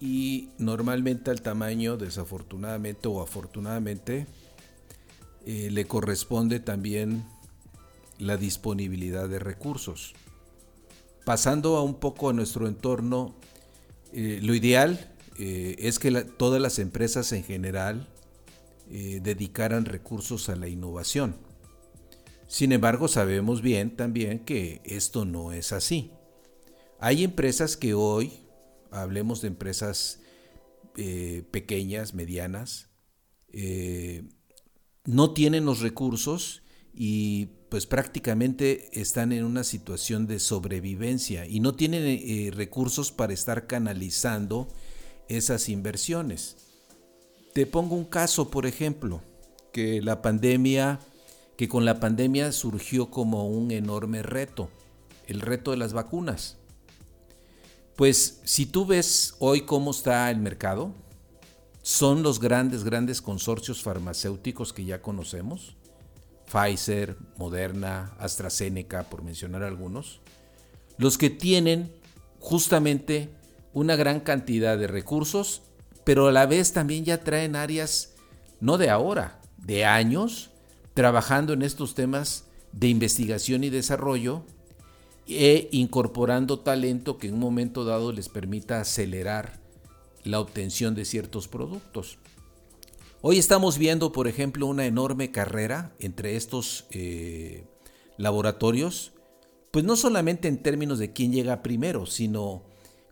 Y 0.00 0.48
normalmente 0.58 1.30
al 1.30 1.42
tamaño, 1.42 1.96
desafortunadamente 1.96 3.06
o 3.06 3.22
afortunadamente, 3.22 4.26
eh, 5.46 5.68
le 5.70 5.86
corresponde 5.86 6.60
también 6.60 7.24
la 8.18 8.36
disponibilidad 8.36 9.28
de 9.28 9.38
recursos. 9.38 10.14
Pasando 11.24 11.76
a 11.76 11.82
un 11.82 11.94
poco 11.94 12.28
a 12.28 12.32
nuestro 12.32 12.66
entorno, 12.66 13.34
lo 14.12 14.54
ideal 14.54 15.12
es 15.38 16.00
que 16.00 16.10
todas 16.10 16.60
las 16.60 16.80
empresas 16.80 17.30
en 17.32 17.44
general 17.44 18.08
dedicaran 18.88 19.84
recursos 19.84 20.48
a 20.48 20.56
la 20.56 20.66
innovación 20.66 21.36
sin 22.50 22.72
embargo, 22.72 23.06
sabemos 23.06 23.62
bien 23.62 23.94
también 23.94 24.40
que 24.40 24.80
esto 24.84 25.24
no 25.24 25.52
es 25.52 25.72
así. 25.72 26.10
Hay 26.98 27.22
empresas 27.22 27.76
que 27.76 27.94
hoy, 27.94 28.40
hablemos 28.90 29.40
de 29.40 29.46
empresas 29.46 30.18
eh, 30.96 31.44
pequeñas, 31.52 32.12
medianas, 32.12 32.90
eh, 33.52 34.24
no 35.10 35.32
tienen 35.32 35.64
los 35.64 35.80
recursos 35.80 36.62
y 36.94 37.46
pues 37.68 37.86
prácticamente 37.86 39.00
están 39.00 39.32
en 39.32 39.44
una 39.44 39.64
situación 39.64 40.26
de 40.26 40.38
sobrevivencia 40.38 41.46
y 41.46 41.60
no 41.60 41.74
tienen 41.74 42.02
eh, 42.04 42.50
recursos 42.52 43.12
para 43.12 43.32
estar 43.32 43.66
canalizando 43.66 44.68
esas 45.28 45.68
inversiones. 45.68 46.56
Te 47.54 47.66
pongo 47.66 47.96
un 47.96 48.04
caso, 48.04 48.50
por 48.50 48.66
ejemplo, 48.66 49.22
que 49.72 50.02
la 50.02 50.22
pandemia 50.22 51.00
que 51.60 51.68
con 51.68 51.84
la 51.84 52.00
pandemia 52.00 52.52
surgió 52.52 53.10
como 53.10 53.46
un 53.46 53.70
enorme 53.70 54.22
reto, 54.22 54.70
el 55.26 55.42
reto 55.42 55.72
de 55.72 55.76
las 55.76 55.92
vacunas. 55.92 56.56
Pues 57.96 58.40
si 58.44 58.64
tú 58.64 58.86
ves 58.86 59.34
hoy 59.40 59.66
cómo 59.66 59.90
está 59.90 60.30
el 60.30 60.38
mercado, 60.38 60.94
son 61.82 62.22
los 62.22 62.40
grandes, 62.40 62.84
grandes 62.84 63.22
consorcios 63.22 63.82
farmacéuticos 63.82 64.72
que 64.72 64.84
ya 64.84 65.00
conocemos, 65.00 65.76
Pfizer, 66.50 67.16
Moderna, 67.36 68.12
AstraZeneca, 68.18 69.04
por 69.04 69.22
mencionar 69.22 69.62
algunos, 69.62 70.20
los 70.98 71.16
que 71.16 71.30
tienen 71.30 71.92
justamente 72.40 73.30
una 73.72 73.96
gran 73.96 74.20
cantidad 74.20 74.76
de 74.76 74.86
recursos, 74.86 75.62
pero 76.04 76.28
a 76.28 76.32
la 76.32 76.46
vez 76.46 76.72
también 76.72 77.04
ya 77.04 77.22
traen 77.22 77.56
áreas, 77.56 78.14
no 78.60 78.78
de 78.78 78.90
ahora, 78.90 79.40
de 79.58 79.84
años, 79.84 80.50
trabajando 80.94 81.52
en 81.52 81.62
estos 81.62 81.94
temas 81.94 82.44
de 82.72 82.88
investigación 82.88 83.64
y 83.64 83.70
desarrollo 83.70 84.42
e 85.28 85.68
incorporando 85.70 86.58
talento 86.58 87.18
que 87.18 87.28
en 87.28 87.34
un 87.34 87.40
momento 87.40 87.84
dado 87.84 88.12
les 88.12 88.28
permita 88.28 88.80
acelerar 88.80 89.60
la 90.24 90.40
obtención 90.40 90.94
de 90.94 91.04
ciertos 91.04 91.48
productos. 91.48 92.18
Hoy 93.22 93.38
estamos 93.38 93.76
viendo, 93.76 94.12
por 94.12 94.28
ejemplo, 94.28 94.66
una 94.66 94.86
enorme 94.86 95.30
carrera 95.30 95.94
entre 95.98 96.36
estos 96.36 96.86
eh, 96.90 97.66
laboratorios, 98.16 99.12
pues 99.70 99.84
no 99.84 99.96
solamente 99.96 100.48
en 100.48 100.62
términos 100.62 100.98
de 100.98 101.12
quién 101.12 101.32
llega 101.32 101.62
primero, 101.62 102.06
sino 102.06 102.64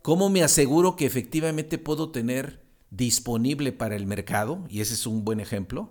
cómo 0.02 0.30
me 0.30 0.42
aseguro 0.42 0.96
que 0.96 1.06
efectivamente 1.06 1.76
puedo 1.76 2.10
tener 2.10 2.62
disponible 2.90 3.72
para 3.72 3.96
el 3.96 4.06
mercado, 4.06 4.64
y 4.70 4.80
ese 4.80 4.94
es 4.94 5.06
un 5.06 5.24
buen 5.24 5.40
ejemplo, 5.40 5.90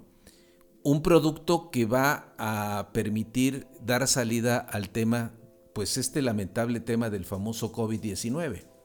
un 0.83 1.03
producto 1.03 1.69
que 1.69 1.85
va 1.85 2.33
a 2.39 2.89
permitir 2.93 3.67
dar 3.81 4.07
salida 4.07 4.57
al 4.57 4.89
tema, 4.89 5.33
pues 5.73 5.97
este 5.97 6.21
lamentable 6.21 6.79
tema 6.79 7.09
del 7.09 7.25
famoso 7.25 7.71
COVID-19. 7.71 8.76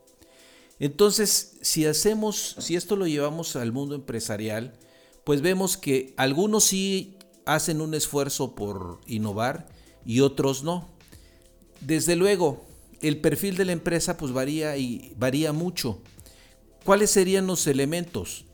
Entonces, 0.83 1.59
si 1.61 1.87
hacemos, 1.87 2.57
si 2.59 2.75
esto 2.75 2.97
lo 2.97 3.07
llevamos 3.07 3.55
al 3.55 3.71
mundo 3.71 3.95
empresarial, 3.95 4.75
pues 5.23 5.41
vemos 5.41 5.77
que 5.77 6.13
algunos 6.17 6.65
sí 6.65 7.17
hacen 7.47 7.81
un 7.81 7.95
esfuerzo 7.95 8.57
por 8.57 8.99
innovar 9.07 9.69
y 10.05 10.23
otros 10.23 10.65
no. 10.65 10.89
Desde 11.83 12.17
luego, 12.17 12.65
el 13.01 13.21
perfil 13.21 13.57
de 13.57 13.67
la 13.67 13.71
empresa 13.71 14.17
pues 14.17 14.33
varía 14.33 14.77
y 14.77 15.15
varía 15.17 15.53
mucho. 15.53 16.01
¿Cuáles 16.85 17.13
serían 17.13 17.47
los 17.47 17.69
elementos? 17.69 18.47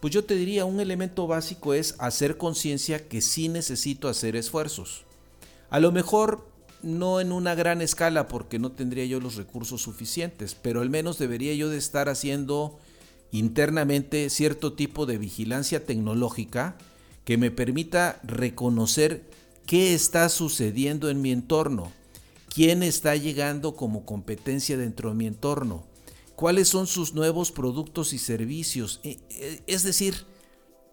Pues 0.00 0.12
yo 0.12 0.24
te 0.24 0.34
diría, 0.34 0.64
un 0.64 0.80
elemento 0.80 1.28
básico 1.28 1.72
es 1.72 1.94
hacer 2.00 2.36
conciencia 2.36 3.06
que 3.06 3.20
sí 3.20 3.48
necesito 3.48 4.08
hacer 4.08 4.34
esfuerzos. 4.34 5.04
A 5.70 5.78
lo 5.78 5.92
mejor 5.92 6.48
no 6.86 7.20
en 7.20 7.32
una 7.32 7.54
gran 7.54 7.82
escala 7.82 8.28
porque 8.28 8.58
no 8.58 8.72
tendría 8.72 9.04
yo 9.04 9.20
los 9.20 9.34
recursos 9.34 9.82
suficientes, 9.82 10.54
pero 10.54 10.80
al 10.80 10.88
menos 10.88 11.18
debería 11.18 11.52
yo 11.54 11.68
de 11.68 11.76
estar 11.76 12.08
haciendo 12.08 12.78
internamente 13.32 14.30
cierto 14.30 14.72
tipo 14.72 15.04
de 15.04 15.18
vigilancia 15.18 15.84
tecnológica 15.84 16.78
que 17.24 17.36
me 17.36 17.50
permita 17.50 18.20
reconocer 18.22 19.28
qué 19.66 19.94
está 19.94 20.28
sucediendo 20.28 21.10
en 21.10 21.20
mi 21.20 21.32
entorno, 21.32 21.92
quién 22.54 22.82
está 22.82 23.16
llegando 23.16 23.74
como 23.74 24.06
competencia 24.06 24.78
dentro 24.78 25.10
de 25.10 25.16
mi 25.16 25.26
entorno, 25.26 25.84
cuáles 26.36 26.68
son 26.68 26.86
sus 26.86 27.14
nuevos 27.14 27.50
productos 27.50 28.12
y 28.12 28.18
servicios. 28.18 29.00
E, 29.02 29.18
e, 29.30 29.62
es 29.66 29.82
decir, 29.82 30.24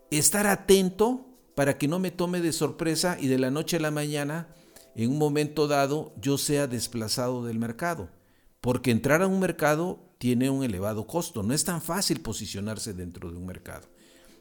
estar 0.10 0.48
atento 0.48 1.26
para 1.56 1.78
que 1.78 1.88
no 1.88 2.00
me 2.00 2.12
tome 2.12 2.42
de 2.42 2.52
sorpresa 2.52 3.18
y 3.20 3.28
de 3.28 3.38
la 3.38 3.52
noche 3.52 3.78
a 3.78 3.80
la 3.80 3.92
mañana, 3.92 4.48
en 4.96 5.12
un 5.12 5.18
momento 5.18 5.68
dado, 5.68 6.14
yo 6.22 6.38
sea 6.38 6.68
desplazado 6.68 7.46
del 7.46 7.60
mercado. 7.60 8.10
Porque 8.62 8.92
entrar 8.92 9.22
a 9.22 9.28
un 9.28 9.40
mercado 9.40 10.00
tiene 10.18 10.50
un 10.50 10.64
elevado 10.64 11.06
costo. 11.08 11.44
No 11.44 11.54
es 11.54 11.64
tan 11.64 11.82
fácil 11.82 12.22
posicionarse 12.22 12.94
dentro 12.94 13.32
de 13.32 13.38
un 13.38 13.46
mercado. 13.46 13.88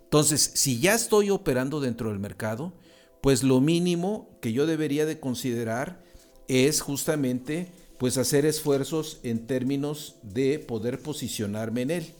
Entonces, 0.04 0.52
si 0.54 0.78
ya 0.78 0.94
estoy 0.94 1.30
operando 1.30 1.80
dentro 1.80 2.10
del 2.10 2.18
mercado, 2.18 2.72
pues 3.20 3.42
lo 3.42 3.60
mínimo 3.60 4.28
que 4.40 4.52
yo 4.52 4.66
debería 4.66 5.06
de 5.06 5.18
considerar 5.18 6.02
es 6.48 6.80
justamente 6.80 7.72
pues 7.98 8.18
hacer 8.18 8.44
esfuerzos 8.44 9.20
en 9.22 9.46
términos 9.46 10.16
de 10.22 10.58
poder 10.58 11.00
posicionarme 11.00 11.82
en 11.82 11.90
él. 11.92 12.12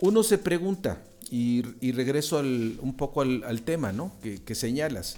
Uno 0.00 0.22
se 0.22 0.38
pregunta, 0.38 1.02
y, 1.30 1.62
regreso 1.92 2.38
un 2.38 2.94
poco 2.96 3.20
al, 3.20 3.62
tema 3.62 3.92
¿no? 3.92 4.12
que, 4.22 4.42
que 4.42 4.54
señalas, 4.54 5.16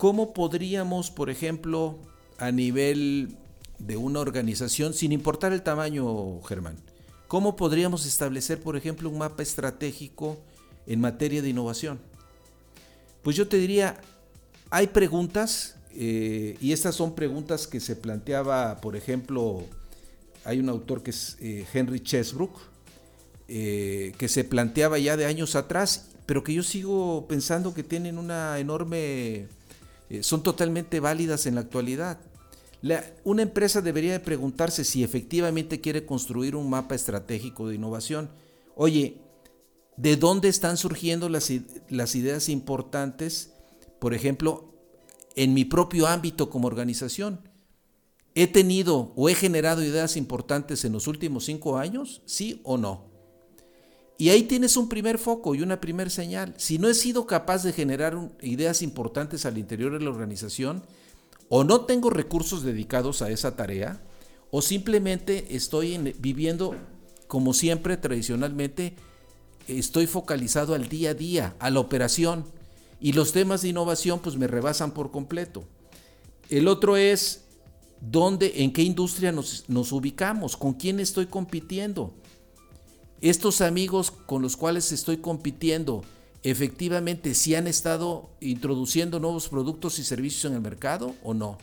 ¿cómo 0.00 0.32
podríamos, 0.32 1.10
por 1.10 1.28
ejemplo, 1.28 1.98
a 2.38 2.50
nivel 2.50 3.36
de 3.78 3.98
una 3.98 4.20
organización, 4.20 4.94
sin 4.94 5.12
importar 5.12 5.52
el 5.52 5.60
tamaño, 5.60 6.40
Germán, 6.40 6.78
cómo 7.28 7.54
podríamos 7.54 8.06
establecer, 8.06 8.62
por 8.62 8.78
ejemplo, 8.78 9.10
un 9.10 9.18
mapa 9.18 9.42
estratégico 9.42 10.38
en 10.86 11.02
materia 11.02 11.42
de 11.42 11.50
innovación? 11.50 12.00
Pues 13.22 13.36
yo 13.36 13.46
te 13.46 13.58
diría, 13.58 14.00
hay 14.70 14.86
preguntas 14.86 15.76
eh, 15.92 16.56
y 16.62 16.72
estas 16.72 16.94
son 16.94 17.14
preguntas 17.14 17.66
que 17.66 17.78
se 17.78 17.94
planteaba, 17.94 18.80
por 18.80 18.96
ejemplo, 18.96 19.64
hay 20.46 20.60
un 20.60 20.70
autor 20.70 21.02
que 21.02 21.10
es 21.10 21.36
eh, 21.40 21.66
Henry 21.74 22.00
Chesbrook, 22.00 22.58
eh, 23.48 24.14
que 24.16 24.28
se 24.28 24.44
planteaba 24.44 24.98
ya 24.98 25.18
de 25.18 25.26
años 25.26 25.56
atrás, 25.56 26.06
pero 26.24 26.42
que 26.42 26.54
yo 26.54 26.62
sigo 26.62 27.26
pensando 27.28 27.74
que 27.74 27.82
tienen 27.82 28.16
una 28.16 28.58
enorme, 28.58 29.48
son 30.22 30.42
totalmente 30.42 31.00
válidas 31.00 31.46
en 31.46 31.54
la 31.54 31.62
actualidad. 31.62 32.18
una 33.24 33.42
empresa 33.42 33.80
debería 33.80 34.12
de 34.12 34.20
preguntarse 34.20 34.84
si 34.84 35.04
efectivamente 35.04 35.80
quiere 35.80 36.06
construir 36.06 36.56
un 36.56 36.68
mapa 36.68 36.94
estratégico 36.94 37.68
de 37.68 37.76
innovación. 37.76 38.30
Oye, 38.74 39.20
¿de 39.96 40.16
dónde 40.16 40.48
están 40.48 40.76
surgiendo 40.76 41.28
las, 41.28 41.52
las 41.88 42.14
ideas 42.14 42.48
importantes? 42.48 43.52
Por 43.98 44.14
ejemplo, 44.14 44.74
en 45.36 45.54
mi 45.54 45.64
propio 45.64 46.06
ámbito 46.06 46.50
como 46.50 46.66
organización. 46.66 47.48
¿He 48.34 48.46
tenido 48.46 49.12
o 49.16 49.28
he 49.28 49.34
generado 49.34 49.82
ideas 49.82 50.16
importantes 50.16 50.84
en 50.84 50.92
los 50.92 51.06
últimos 51.06 51.44
cinco 51.44 51.78
años? 51.78 52.22
¿Sí 52.26 52.60
o 52.64 52.78
no? 52.78 53.09
Y 54.20 54.28
ahí 54.28 54.42
tienes 54.42 54.76
un 54.76 54.90
primer 54.90 55.16
foco 55.16 55.54
y 55.54 55.62
una 55.62 55.80
primer 55.80 56.10
señal. 56.10 56.52
Si 56.58 56.76
no 56.76 56.90
he 56.90 56.94
sido 56.94 57.26
capaz 57.26 57.62
de 57.62 57.72
generar 57.72 58.18
ideas 58.42 58.82
importantes 58.82 59.46
al 59.46 59.56
interior 59.56 59.98
de 59.98 60.04
la 60.04 60.10
organización, 60.10 60.82
o 61.48 61.64
no 61.64 61.86
tengo 61.86 62.10
recursos 62.10 62.62
dedicados 62.62 63.22
a 63.22 63.30
esa 63.30 63.56
tarea, 63.56 64.02
o 64.50 64.60
simplemente 64.60 65.56
estoy 65.56 65.96
viviendo 66.18 66.76
como 67.28 67.54
siempre 67.54 67.96
tradicionalmente, 67.96 68.94
estoy 69.66 70.06
focalizado 70.06 70.74
al 70.74 70.90
día 70.90 71.12
a 71.12 71.14
día, 71.14 71.56
a 71.58 71.70
la 71.70 71.80
operación 71.80 72.44
y 73.00 73.14
los 73.14 73.32
temas 73.32 73.62
de 73.62 73.68
innovación 73.68 74.20
pues 74.20 74.36
me 74.36 74.48
rebasan 74.48 74.90
por 74.92 75.10
completo. 75.10 75.64
El 76.50 76.68
otro 76.68 76.98
es 76.98 77.44
dónde, 78.02 78.52
en 78.56 78.74
qué 78.74 78.82
industria 78.82 79.32
nos 79.32 79.92
ubicamos, 79.92 80.58
con 80.58 80.74
quién 80.74 81.00
estoy 81.00 81.24
compitiendo. 81.24 82.12
Estos 83.20 83.60
amigos 83.60 84.10
con 84.10 84.42
los 84.42 84.56
cuales 84.56 84.92
estoy 84.92 85.18
compitiendo, 85.18 86.02
efectivamente, 86.42 87.34
si 87.34 87.54
han 87.54 87.66
estado 87.66 88.30
introduciendo 88.40 89.20
nuevos 89.20 89.48
productos 89.48 89.98
y 89.98 90.04
servicios 90.04 90.46
en 90.46 90.54
el 90.54 90.62
mercado 90.62 91.14
o 91.22 91.34
no. 91.34 91.58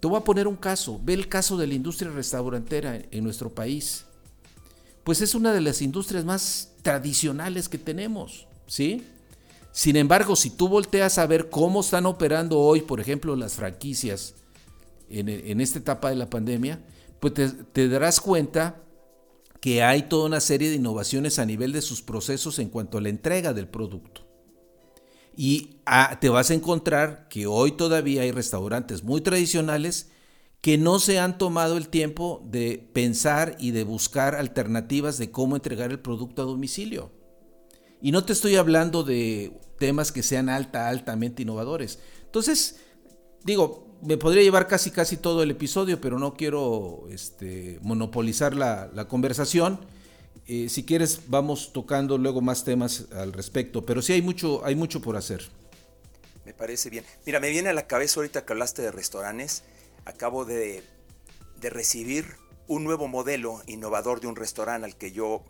Te 0.00 0.08
voy 0.08 0.18
a 0.18 0.24
poner 0.24 0.46
un 0.46 0.56
caso. 0.56 1.00
Ve 1.02 1.14
el 1.14 1.28
caso 1.28 1.56
de 1.56 1.66
la 1.66 1.74
industria 1.74 2.10
restaurantera 2.10 3.00
en 3.10 3.24
nuestro 3.24 3.50
país. 3.50 4.04
Pues 5.04 5.20
es 5.20 5.34
una 5.34 5.52
de 5.52 5.60
las 5.60 5.82
industrias 5.82 6.24
más 6.24 6.72
tradicionales 6.82 7.68
que 7.68 7.78
tenemos, 7.78 8.46
¿sí? 8.66 9.04
Sin 9.72 9.96
embargo, 9.96 10.36
si 10.36 10.50
tú 10.50 10.68
volteas 10.68 11.18
a 11.18 11.26
ver 11.26 11.48
cómo 11.48 11.80
están 11.80 12.06
operando 12.06 12.58
hoy, 12.58 12.80
por 12.82 13.00
ejemplo, 13.00 13.36
las 13.36 13.54
franquicias 13.54 14.34
en, 15.08 15.60
esta 15.60 15.78
etapa 15.78 16.10
de 16.10 16.16
la 16.16 16.28
pandemia, 16.28 16.80
pues 17.20 17.34
te, 17.72 17.88
darás 17.88 18.20
cuenta 18.20 18.82
que 19.60 19.82
hay 19.82 20.02
toda 20.02 20.26
una 20.26 20.40
serie 20.40 20.70
de 20.70 20.76
innovaciones 20.76 21.38
a 21.38 21.46
nivel 21.46 21.72
de 21.72 21.82
sus 21.82 22.02
procesos 22.02 22.58
en 22.58 22.70
cuanto 22.70 22.98
a 22.98 23.00
la 23.00 23.10
entrega 23.10 23.52
del 23.52 23.68
producto. 23.68 24.26
Y 25.36 25.80
ah, 25.86 26.18
te 26.20 26.28
vas 26.28 26.50
a 26.50 26.54
encontrar 26.54 27.28
que 27.28 27.46
hoy 27.46 27.72
todavía 27.72 28.22
hay 28.22 28.32
restaurantes 28.32 29.04
muy 29.04 29.20
tradicionales 29.20 30.10
que 30.60 30.76
no 30.76 30.98
se 30.98 31.18
han 31.18 31.38
tomado 31.38 31.76
el 31.76 31.88
tiempo 31.88 32.42
de 32.44 32.90
pensar 32.92 33.56
y 33.58 33.70
de 33.70 33.84
buscar 33.84 34.34
alternativas 34.34 35.16
de 35.16 35.30
cómo 35.30 35.56
entregar 35.56 35.90
el 35.90 36.00
producto 36.00 36.42
a 36.42 36.46
domicilio. 36.46 37.10
Y 38.02 38.12
no 38.12 38.24
te 38.24 38.32
estoy 38.32 38.56
hablando 38.56 39.02
de 39.02 39.58
temas 39.78 40.12
que 40.12 40.22
sean 40.22 40.48
alta, 40.48 40.88
altamente 40.88 41.42
innovadores. 41.42 41.98
Entonces, 42.24 42.80
digo, 43.44 43.89
me 44.02 44.16
podría 44.16 44.42
llevar 44.42 44.66
casi 44.66 44.90
casi 44.90 45.16
todo 45.16 45.42
el 45.42 45.50
episodio, 45.50 46.00
pero 46.00 46.18
no 46.18 46.34
quiero 46.34 47.06
este, 47.10 47.78
monopolizar 47.82 48.54
la, 48.54 49.06
conversación. 49.08 49.80
Eh, 50.46 50.68
si 50.68 50.84
quieres, 50.84 51.22
vamos 51.28 51.72
tocando 51.72 52.18
luego 52.18 52.40
más 52.40 52.64
temas 52.64 53.06
al 53.12 53.32
respecto, 53.32 53.84
pero 53.84 54.02
sí 54.02 54.12
hay 54.12 54.22
mucho, 54.22 54.64
hay 54.64 54.74
mucho 54.74 55.00
por 55.00 55.16
hacer. 55.16 55.48
Me 56.44 56.54
parece 56.54 56.90
bien. 56.90 57.04
Mira, 57.26 57.38
me 57.40 57.50
viene 57.50 57.68
a 57.68 57.72
la 57.72 57.86
cabeza 57.86 58.20
ahorita 58.20 58.44
que 58.44 58.52
hablaste 58.52 58.82
de 58.82 58.90
restaurantes. 58.90 59.62
Acabo 60.04 60.44
de, 60.44 60.82
de 61.60 61.70
recibir 61.70 62.26
un 62.66 62.84
nuevo 62.84 63.06
modelo 63.08 63.62
innovador 63.66 64.20
de 64.20 64.26
un 64.26 64.36
restaurante 64.36 64.86
al 64.86 64.96
que 64.96 65.12
yo 65.12 65.44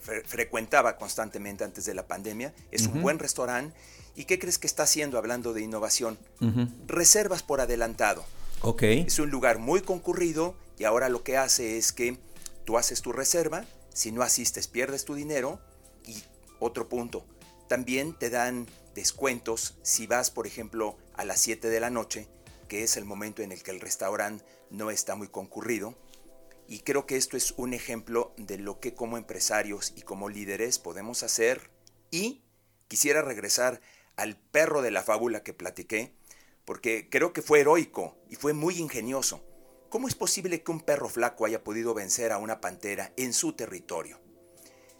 frecuentaba 0.00 0.96
constantemente 0.96 1.64
antes 1.64 1.84
de 1.84 1.94
la 1.94 2.06
pandemia. 2.06 2.54
Es 2.70 2.86
un 2.86 3.02
buen 3.02 3.18
restaurante. 3.18 3.76
¿Y 4.14 4.24
qué 4.24 4.38
crees 4.38 4.58
que 4.58 4.66
está 4.66 4.84
haciendo 4.84 5.18
hablando 5.18 5.52
de 5.52 5.62
innovación? 5.62 6.18
Reservas 6.86 7.42
por 7.42 7.60
adelantado. 7.60 8.24
Ok. 8.62 8.82
Es 8.82 9.18
un 9.18 9.30
lugar 9.30 9.58
muy 9.58 9.80
concurrido 9.80 10.54
y 10.78 10.84
ahora 10.84 11.08
lo 11.08 11.22
que 11.22 11.36
hace 11.36 11.78
es 11.78 11.92
que 11.92 12.18
tú 12.64 12.78
haces 12.78 13.02
tu 13.02 13.12
reserva, 13.12 13.64
si 13.94 14.12
no 14.12 14.22
asistes 14.22 14.68
pierdes 14.68 15.04
tu 15.04 15.14
dinero 15.14 15.60
y 16.06 16.22
otro 16.58 16.88
punto, 16.88 17.24
también 17.68 18.18
te 18.18 18.30
dan 18.30 18.66
descuentos 18.94 19.76
si 19.82 20.06
vas, 20.06 20.30
por 20.30 20.46
ejemplo, 20.46 20.96
a 21.14 21.24
las 21.24 21.40
7 21.40 21.68
de 21.68 21.80
la 21.80 21.90
noche, 21.90 22.28
que 22.68 22.82
es 22.82 22.96
el 22.96 23.04
momento 23.04 23.42
en 23.42 23.52
el 23.52 23.62
que 23.62 23.70
el 23.70 23.80
restaurante 23.80 24.44
no 24.70 24.90
está 24.90 25.14
muy 25.14 25.28
concurrido 25.28 25.96
y 26.70 26.78
creo 26.78 27.04
que 27.04 27.16
esto 27.16 27.36
es 27.36 27.52
un 27.56 27.74
ejemplo 27.74 28.32
de 28.36 28.56
lo 28.56 28.78
que 28.78 28.94
como 28.94 29.16
empresarios 29.16 29.92
y 29.96 30.02
como 30.02 30.28
líderes 30.28 30.78
podemos 30.78 31.24
hacer. 31.24 31.68
Y 32.12 32.44
quisiera 32.86 33.22
regresar 33.22 33.80
al 34.20 34.36
perro 34.36 34.82
de 34.82 34.90
la 34.90 35.02
fábula 35.02 35.42
que 35.42 35.54
platiqué, 35.54 36.12
porque 36.66 37.08
creo 37.08 37.32
que 37.32 37.40
fue 37.40 37.60
heroico 37.60 38.18
y 38.28 38.36
fue 38.36 38.52
muy 38.52 38.76
ingenioso. 38.76 39.42
¿Cómo 39.88 40.08
es 40.08 40.14
posible 40.14 40.62
que 40.62 40.70
un 40.70 40.82
perro 40.82 41.08
flaco 41.08 41.46
haya 41.46 41.64
podido 41.64 41.94
vencer 41.94 42.30
a 42.30 42.36
una 42.36 42.60
pantera 42.60 43.14
en 43.16 43.32
su 43.32 43.54
territorio? 43.54 44.20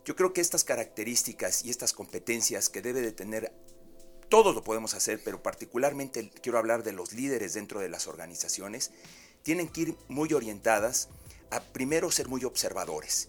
Yo 0.06 0.16
creo 0.16 0.32
que 0.32 0.40
estas 0.40 0.64
características 0.64 1.66
y 1.66 1.70
estas 1.70 1.92
competencias 1.92 2.70
que 2.70 2.80
debe 2.80 3.02
de 3.02 3.12
tener, 3.12 3.52
todos 4.30 4.54
lo 4.54 4.64
podemos 4.64 4.94
hacer, 4.94 5.20
pero 5.22 5.42
particularmente 5.42 6.30
quiero 6.30 6.56
hablar 6.56 6.82
de 6.82 6.92
los 6.92 7.12
líderes 7.12 7.52
dentro 7.52 7.80
de 7.80 7.90
las 7.90 8.06
organizaciones, 8.06 8.90
tienen 9.42 9.68
que 9.68 9.82
ir 9.82 9.96
muy 10.08 10.32
orientadas 10.32 11.10
a 11.50 11.60
primero 11.60 12.10
ser 12.10 12.28
muy 12.28 12.44
observadores. 12.44 13.28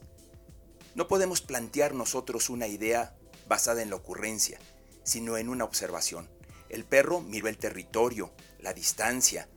No 0.95 1.10
podemos 1.10 1.41
plantear 1.41 1.93
nosotros 1.93 2.49
una 2.49 2.67
idea 2.67 3.13
basada 3.49 3.82
en 3.82 3.89
la 3.89 3.97
ocurrencia, 3.97 4.58
sino 5.04 5.38
en 5.38 5.50
una 5.50 5.64
observación. 5.64 6.30
El 6.70 6.86
perro 6.86 7.22
miró 7.22 7.48
el 7.48 7.58
territorio, 7.58 8.32
la 8.60 8.74
distancia, 8.74 9.48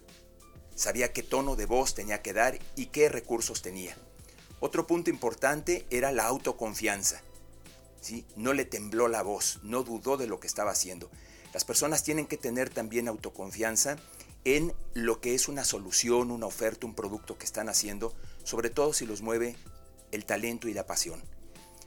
sabía 0.74 1.12
qué 1.12 1.22
tono 1.22 1.57
de 1.57 1.66
voz 1.66 1.94
tenía 1.94 2.22
que 2.22 2.33
dar 2.33 2.59
y 2.76 2.87
qué 2.87 3.09
recursos 3.09 3.62
tenía. 3.62 3.96
Otro 4.61 4.87
punto 4.87 5.11
importante 5.11 5.87
era 5.90 6.11
la 6.12 6.26
autoconfianza. 6.26 7.22
¿sí? 8.00 8.24
No 8.37 8.52
le 8.52 8.64
tembló 8.64 9.09
la 9.09 9.22
voz, 9.22 9.61
no 9.62 9.83
dudó 9.83 10.16
de 10.16 10.26
lo 10.26 10.40
que 10.40 10.46
estaba 10.46 10.70
haciendo. 10.70 11.11
Las 11.52 11.64
personas 11.64 12.02
tienen 12.02 12.26
que 12.26 12.37
tener 12.37 12.70
también 12.70 13.09
autoconfianza 13.09 13.96
en 14.44 14.74
lo 14.92 15.20
que 15.20 15.35
es 15.35 15.48
una 15.48 15.64
solución, 15.64 16.30
una 16.30 16.46
oferta, 16.46 16.87
un 16.87 16.94
producto 16.94 17.38
que 17.38 17.46
están 17.46 17.68
haciendo, 17.68 18.14
sobre 18.42 18.70
todo 18.70 18.92
si 18.92 19.07
los 19.07 19.22
mueve 19.22 19.57
el 20.12 20.24
talento 20.24 20.68
y 20.68 20.74
la 20.74 20.87
pasión. 20.87 21.22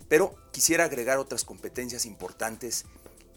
Pero 0.10 0.36
quisiera 0.52 0.86
agregar 0.86 1.17
otras 1.17 1.43
competencias 1.43 2.06
importantes 2.06 2.86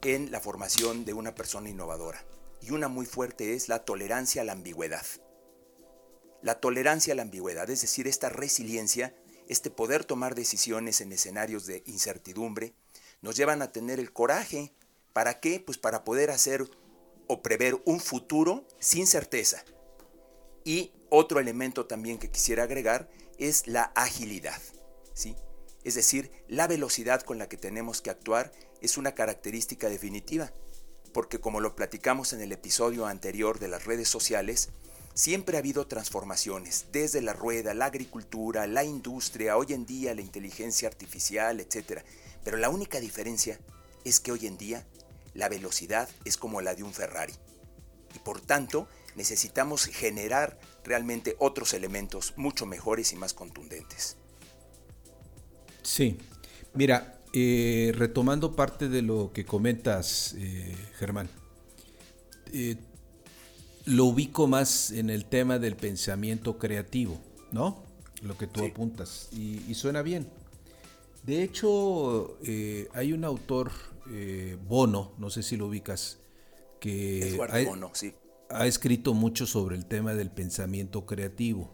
en 0.03 0.31
la 0.31 0.41
formación 0.41 1.05
de 1.05 1.13
una 1.13 1.35
persona 1.35 1.69
innovadora. 1.69 2.25
Y 2.61 2.73
una 2.73 2.89
muy 2.89 3.07
fuerte 3.07 3.55
es 3.55 3.69
la 3.69 3.85
tolerancia 3.85 4.43
a 4.43 4.45
la 4.45 4.53
ambigüedad. 4.53 5.07
La 6.43 6.61
tolerancia 6.61 7.13
a 7.13 7.17
la 7.17 7.23
ambigüedad, 7.23 7.69
es 7.71 7.83
decir, 7.83 8.07
esta 8.07 8.29
resiliencia 8.29 9.15
este 9.51 9.69
poder 9.69 10.05
tomar 10.05 10.37
decisiones 10.37 11.01
en 11.01 11.11
escenarios 11.11 11.67
de 11.67 11.83
incertidumbre, 11.85 12.73
nos 13.21 13.35
llevan 13.35 13.63
a 13.63 13.73
tener 13.73 13.99
el 13.99 14.13
coraje. 14.13 14.73
¿Para 15.13 15.41
qué? 15.41 15.59
Pues 15.59 15.77
para 15.77 16.05
poder 16.05 16.31
hacer 16.31 16.71
o 17.27 17.43
prever 17.43 17.83
un 17.85 17.99
futuro 17.99 18.65
sin 18.79 19.09
certeza. 19.09 19.65
Y 20.65 20.93
otro 21.09 21.41
elemento 21.41 21.87
también 21.87 22.19
que 22.19 22.31
quisiera 22.31 22.63
agregar 22.63 23.11
es 23.39 23.67
la 23.67 23.91
agilidad. 23.97 24.63
¿sí? 25.15 25.35
Es 25.83 25.97
decir, 25.97 26.31
la 26.47 26.69
velocidad 26.69 27.23
con 27.23 27.39
la 27.39 27.49
que 27.49 27.57
tenemos 27.57 28.01
que 28.01 28.11
actuar 28.11 28.53
es 28.81 28.97
una 28.97 29.13
característica 29.13 29.89
definitiva, 29.89 30.53
porque 31.13 31.41
como 31.41 31.61
lo 31.61 31.77
platicamos 31.77 32.33
en 32.33 32.41
el 32.41 32.53
episodio 32.53 33.07
anterior 33.07 33.59
de 33.59 33.69
las 33.69 33.85
redes 33.85 34.09
sociales, 34.09 34.71
siempre 35.15 35.57
ha 35.57 35.61
habido 35.61 35.87
transformaciones, 35.87 36.87
desde 36.93 37.21
la 37.21 37.33
rueda, 37.33 37.75
la 37.75 37.87
agricultura, 37.87 38.67
la 38.67 38.85
industria, 38.85 39.57
hoy 39.57 39.73
en 39.73 39.87
día 39.87 40.15
la 40.15 40.21
inteligencia 40.21 40.89
artificial, 40.89 41.61
etc. 41.61 42.03
Pero 42.45 42.57
la 42.57 42.71
única 42.71 43.01
diferencia 43.01 43.59
es 44.05 44.21
que 44.21 44.33
hoy 44.33 44.47
en 44.47 44.57
día 44.57 44.87
la 45.35 45.49
velocidad 45.49 46.09
es 46.25 46.37
como 46.37 46.61
la 46.61 46.75
de 46.75 46.83
un 46.83 46.93
Ferrari. 46.93 47.35
Y 48.15 48.19
por 48.21 48.41
tanto, 48.41 48.89
necesitamos 49.15 49.87
generar 49.87 50.59
realmente 50.85 51.37
otros 51.39 51.75
elementos 51.75 52.35
mucho 52.37 52.67
mejores 52.67 53.13
y 53.13 53.17
más 53.17 53.35
contundentes. 53.35 54.17
Sí, 55.83 56.19
mira, 56.75 57.20
eh, 57.33 57.93
retomando 57.97 58.55
parte 58.57 58.89
de 58.89 59.03
lo 59.03 59.33
que 59.33 59.45
comentas, 59.45 60.35
eh, 60.39 60.75
Germán, 60.99 61.29
eh, 62.53 62.77
lo 63.87 64.07
ubico 64.07 64.47
más 64.47 64.91
en 64.91 65.11
el 65.11 65.25
tema 65.25 65.59
del 65.59 65.77
pensamiento 65.77 66.59
creativo, 66.59 67.21
¿no? 67.53 67.83
Lo 68.23 68.37
que 68.37 68.47
tú 68.47 68.65
apuntas, 68.65 69.29
y, 69.33 69.75
suena 69.75 70.03
bien. 70.03 70.29
De 71.25 71.43
hecho, 71.43 72.39
hay 72.93 73.13
un 73.13 73.25
autor, 73.25 73.71
Bono, 74.69 75.13
no 75.19 75.31
sé 75.31 75.43
si 75.43 75.57
lo 75.57 75.67
ubicas, 75.67 76.19
que 76.81 77.39
Bono, 77.67 77.91
sí 77.95 78.15
ha 78.51 78.67
escrito 78.67 79.15
mucho 79.15 79.47
sobre 79.47 79.77
el 79.77 79.87
tema 79.87 80.15
del 80.15 80.31
pensamiento 80.31 81.07
creativo, 81.07 81.71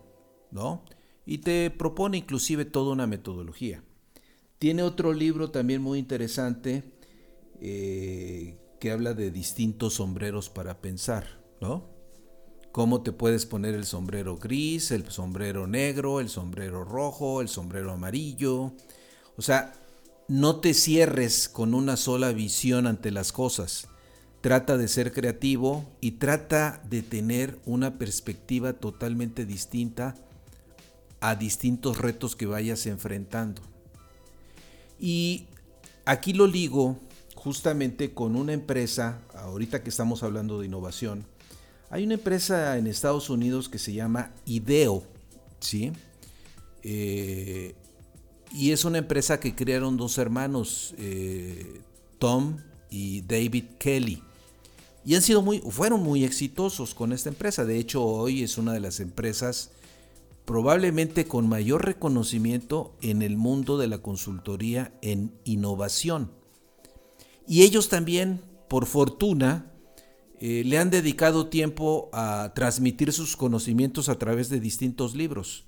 ¿no? 0.51 0.85
Y 1.25 1.38
te 1.38 1.71
propone 1.71 2.19
inclusive 2.19 2.64
toda 2.64 2.92
una 2.92 3.07
metodología. 3.07 3.83
Tiene 4.59 4.83
otro 4.83 5.12
libro 5.12 5.51
también 5.51 5.83
muy 5.83 5.99
interesante 5.99 6.85
eh, 7.61 8.59
que 8.81 8.90
habla 8.90 9.14
de 9.14 9.31
distintos 9.31 9.95
sombreros 9.95 10.49
para 10.49 10.81
pensar, 10.81 11.42
¿no? 11.61 11.88
Cómo 12.73 13.03
te 13.03 13.12
puedes 13.12 13.47
poner 13.47 13.75
el 13.75 13.87
sombrero 13.87 14.37
gris, 14.37 14.90
el 14.90 15.11
sombrero 15.11 15.66
negro, 15.66 16.21
el 16.21 16.29
sombrero 16.29 16.85
rojo, 16.85 17.40
el 17.40 17.49
sombrero 17.49 17.92
amarillo. 17.92 18.73
O 19.37 19.42
sea, 19.42 19.73
no 20.29 20.61
te 20.61 20.75
cierres 20.75 21.49
con 21.49 21.75
una 21.75 21.97
sola 21.97 22.33
visión 22.33 22.87
ante 22.87 23.11
las 23.11 23.33
cosas 23.33 23.88
trata 24.47 24.77
de 24.77 24.87
ser 24.87 25.12
creativo 25.12 25.85
y 26.01 26.12
trata 26.12 26.81
de 26.88 27.03
tener 27.03 27.59
una 27.64 27.99
perspectiva 27.99 28.75
totalmente 28.75 29.45
distinta 29.45 30.14
a 31.21 31.35
distintos 31.35 31.99
retos 31.99 32.37
que 32.37 32.47
vayas 32.47 32.87
enfrentando. 32.87 33.61
Y 34.99 35.47
aquí 36.05 36.33
lo 36.33 36.47
ligo 36.47 36.99
justamente 37.35 38.13
con 38.13 38.37
una 38.37 38.53
empresa, 38.53 39.21
ahorita 39.35 39.83
que 39.83 39.91
estamos 39.91 40.23
hablando 40.23 40.61
de 40.61 40.67
innovación, 40.67 41.25
hay 41.91 42.05
una 42.05 42.15
empresa 42.15 42.77
en 42.79 42.87
Estados 42.87 43.31
Unidos 43.31 43.69
que 43.69 43.79
se 43.79 43.93
llama 43.93 44.33
IDEO, 44.45 45.05
¿sí? 45.61 45.93
Eh, 46.83 47.75
y 48.53 48.73
es 48.73 48.85
una 48.85 48.99
empresa 48.99 49.39
que 49.39 49.55
crearon 49.55 49.97
dos 49.97 50.19
hermanos, 50.19 50.95
eh, 50.99 51.81
Tom 52.19 52.57
y 52.91 53.21
David 53.23 53.65
Kelly. 53.79 54.23
Y 55.05 55.15
han 55.15 55.23
sido 55.23 55.43
muy, 55.43 55.61
fueron 55.61 56.03
muy 56.03 56.25
exitosos 56.25 56.95
con 56.95 57.13
esta 57.13 57.29
empresa. 57.29 57.65
De 57.65 57.79
hecho, 57.79 58.05
hoy 58.05 58.43
es 58.43 58.59
una 58.59 58.73
de 58.73 58.81
las 58.81 58.99
empresas 58.99 59.71
probablemente 60.47 61.27
con 61.27 61.49
mayor 61.49 61.85
reconocimiento 61.85 62.97
en 63.03 63.21
el 63.21 63.37
mundo 63.37 63.77
de 63.79 63.89
la 63.89 63.99
consultoría 63.99 64.97
en 65.03 65.39
innovación. 65.45 66.33
Y 67.47 67.63
ellos 67.63 67.89
también, 67.89 68.43
por 68.69 68.87
fortuna, 68.87 69.73
eh, 70.39 70.63
le 70.65 70.79
han 70.79 70.91
dedicado 70.91 71.49
tiempo 71.49 72.11
a 72.13 72.53
transmitir 72.55 73.13
sus 73.13 73.37
conocimientos 73.37 74.09
a 74.09 74.19
través 74.19 74.49
de 74.49 74.61
distintos 74.61 75.15
libros. 75.15 75.67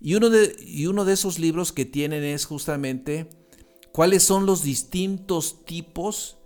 Y 0.00 0.14
uno 0.14 0.28
de, 0.28 0.56
y 0.60 0.86
uno 0.86 1.04
de 1.04 1.14
esos 1.14 1.38
libros 1.38 1.72
que 1.72 1.84
tienen 1.84 2.22
es 2.22 2.44
justamente 2.44 3.30
cuáles 3.92 4.22
son 4.22 4.44
los 4.46 4.62
distintos 4.62 5.64
tipos 5.64 6.38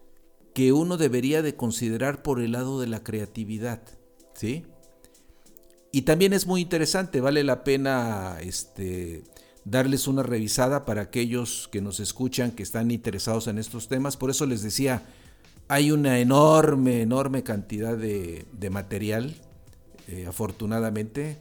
que 0.55 0.73
uno 0.73 0.97
debería 0.97 1.43
de 1.43 1.57
considerar 1.57 2.23
por 2.23 2.41
el 2.41 2.53
lado 2.53 2.81
de 2.81 2.87
la 2.87 3.03
creatividad, 3.03 3.83
¿sí? 4.35 4.65
Y 5.97 6.03
también 6.03 6.35
es 6.35 6.47
muy 6.47 6.61
interesante, 6.61 7.23
vale 7.23 7.43
la 7.43 7.65
pena 7.65 8.37
este, 8.43 9.25
darles 9.65 10.07
una 10.07 10.23
revisada 10.23 10.85
para 10.85 11.01
aquellos 11.01 11.71
que 11.73 11.81
nos 11.81 12.01
escuchan, 12.01 12.51
que 12.51 12.63
están 12.63 12.91
interesados 12.91 13.47
en 13.47 13.57
estos 13.57 13.89
temas. 13.89 14.19
Por 14.19 14.29
eso 14.29 14.45
les 14.45 14.61
decía, 14.61 15.05
hay 15.69 15.93
una 15.93 16.19
enorme, 16.19 17.01
enorme 17.01 17.43
cantidad 17.43 17.97
de, 17.97 18.45
material, 18.71 19.37
eh, 20.09 20.27
afortunadamente. 20.29 21.39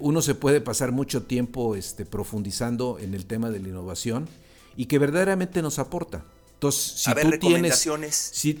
uno 0.00 0.22
se 0.22 0.36
puede 0.36 0.62
pasar 0.62 0.90
mucho 0.90 1.24
tiempo 1.24 1.76
este, 1.76 2.06
profundizando 2.06 2.98
en 2.98 3.12
el 3.12 3.26
tema 3.26 3.50
de 3.50 3.60
la 3.60 3.68
innovación 3.68 4.26
y 4.74 4.86
que 4.86 4.98
verdaderamente 4.98 5.60
nos 5.60 5.78
aporta. 5.78 6.24
Entonces, 6.54 6.92
si, 6.94 7.12
tú, 7.12 7.30
tienes, 7.38 7.88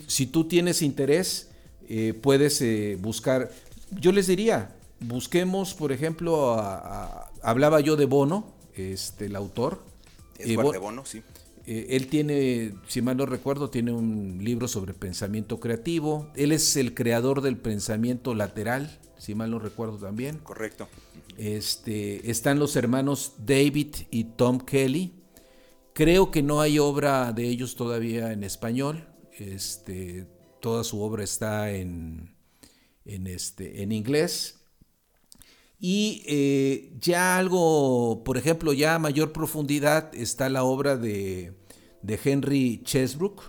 si, 0.08 0.26
tú 0.26 0.44
tienes 0.46 0.82
interés, 0.82 1.48
eh, 1.88 2.12
puedes 2.12 2.60
eh, 2.60 2.98
buscar. 3.00 3.50
Yo 3.92 4.12
les 4.12 4.26
diría, 4.26 4.76
busquemos, 5.04 5.74
por 5.74 5.92
ejemplo, 5.92 6.56
hablaba 7.42 7.80
yo 7.80 7.96
de 7.96 8.06
Bono, 8.06 8.54
este, 8.74 9.26
el 9.26 9.36
autor. 9.36 9.82
Es 10.38 10.46
eh, 10.46 10.56
de 10.56 10.78
Bono, 10.78 11.04
sí. 11.04 11.22
él 11.66 12.06
tiene, 12.08 12.74
si 12.88 13.02
mal 13.02 13.16
no 13.16 13.26
recuerdo, 13.26 13.70
tiene 13.70 13.92
un 13.92 14.38
libro 14.42 14.68
sobre 14.68 14.94
pensamiento 14.94 15.60
creativo. 15.60 16.30
Él 16.34 16.52
es 16.52 16.76
el 16.76 16.94
creador 16.94 17.40
del 17.40 17.56
pensamiento 17.56 18.34
lateral, 18.34 18.98
si 19.18 19.34
mal 19.34 19.50
no 19.50 19.58
recuerdo 19.58 19.98
también. 19.98 20.38
Correcto. 20.38 20.88
Este, 21.36 22.30
están 22.30 22.58
los 22.58 22.76
hermanos 22.76 23.34
David 23.38 23.94
y 24.10 24.24
Tom 24.24 24.58
Kelly. 24.58 25.14
Creo 25.94 26.30
que 26.30 26.42
no 26.42 26.60
hay 26.60 26.78
obra 26.78 27.32
de 27.32 27.48
ellos 27.48 27.76
todavía 27.76 28.32
en 28.32 28.44
español. 28.44 29.08
Este, 29.38 30.26
toda 30.60 30.84
su 30.84 31.02
obra 31.02 31.24
está 31.24 31.70
en, 31.70 32.34
en, 33.04 33.26
este, 33.26 33.82
en 33.82 33.92
inglés. 33.92 34.61
Y 35.84 36.22
eh, 36.26 36.92
ya 37.00 37.36
algo, 37.36 38.22
por 38.24 38.38
ejemplo, 38.38 38.72
ya 38.72 38.94
a 38.94 38.98
mayor 39.00 39.32
profundidad 39.32 40.14
está 40.14 40.48
la 40.48 40.62
obra 40.62 40.96
de, 40.96 41.54
de 42.02 42.20
Henry 42.22 42.82
Chesbrook. 42.84 43.42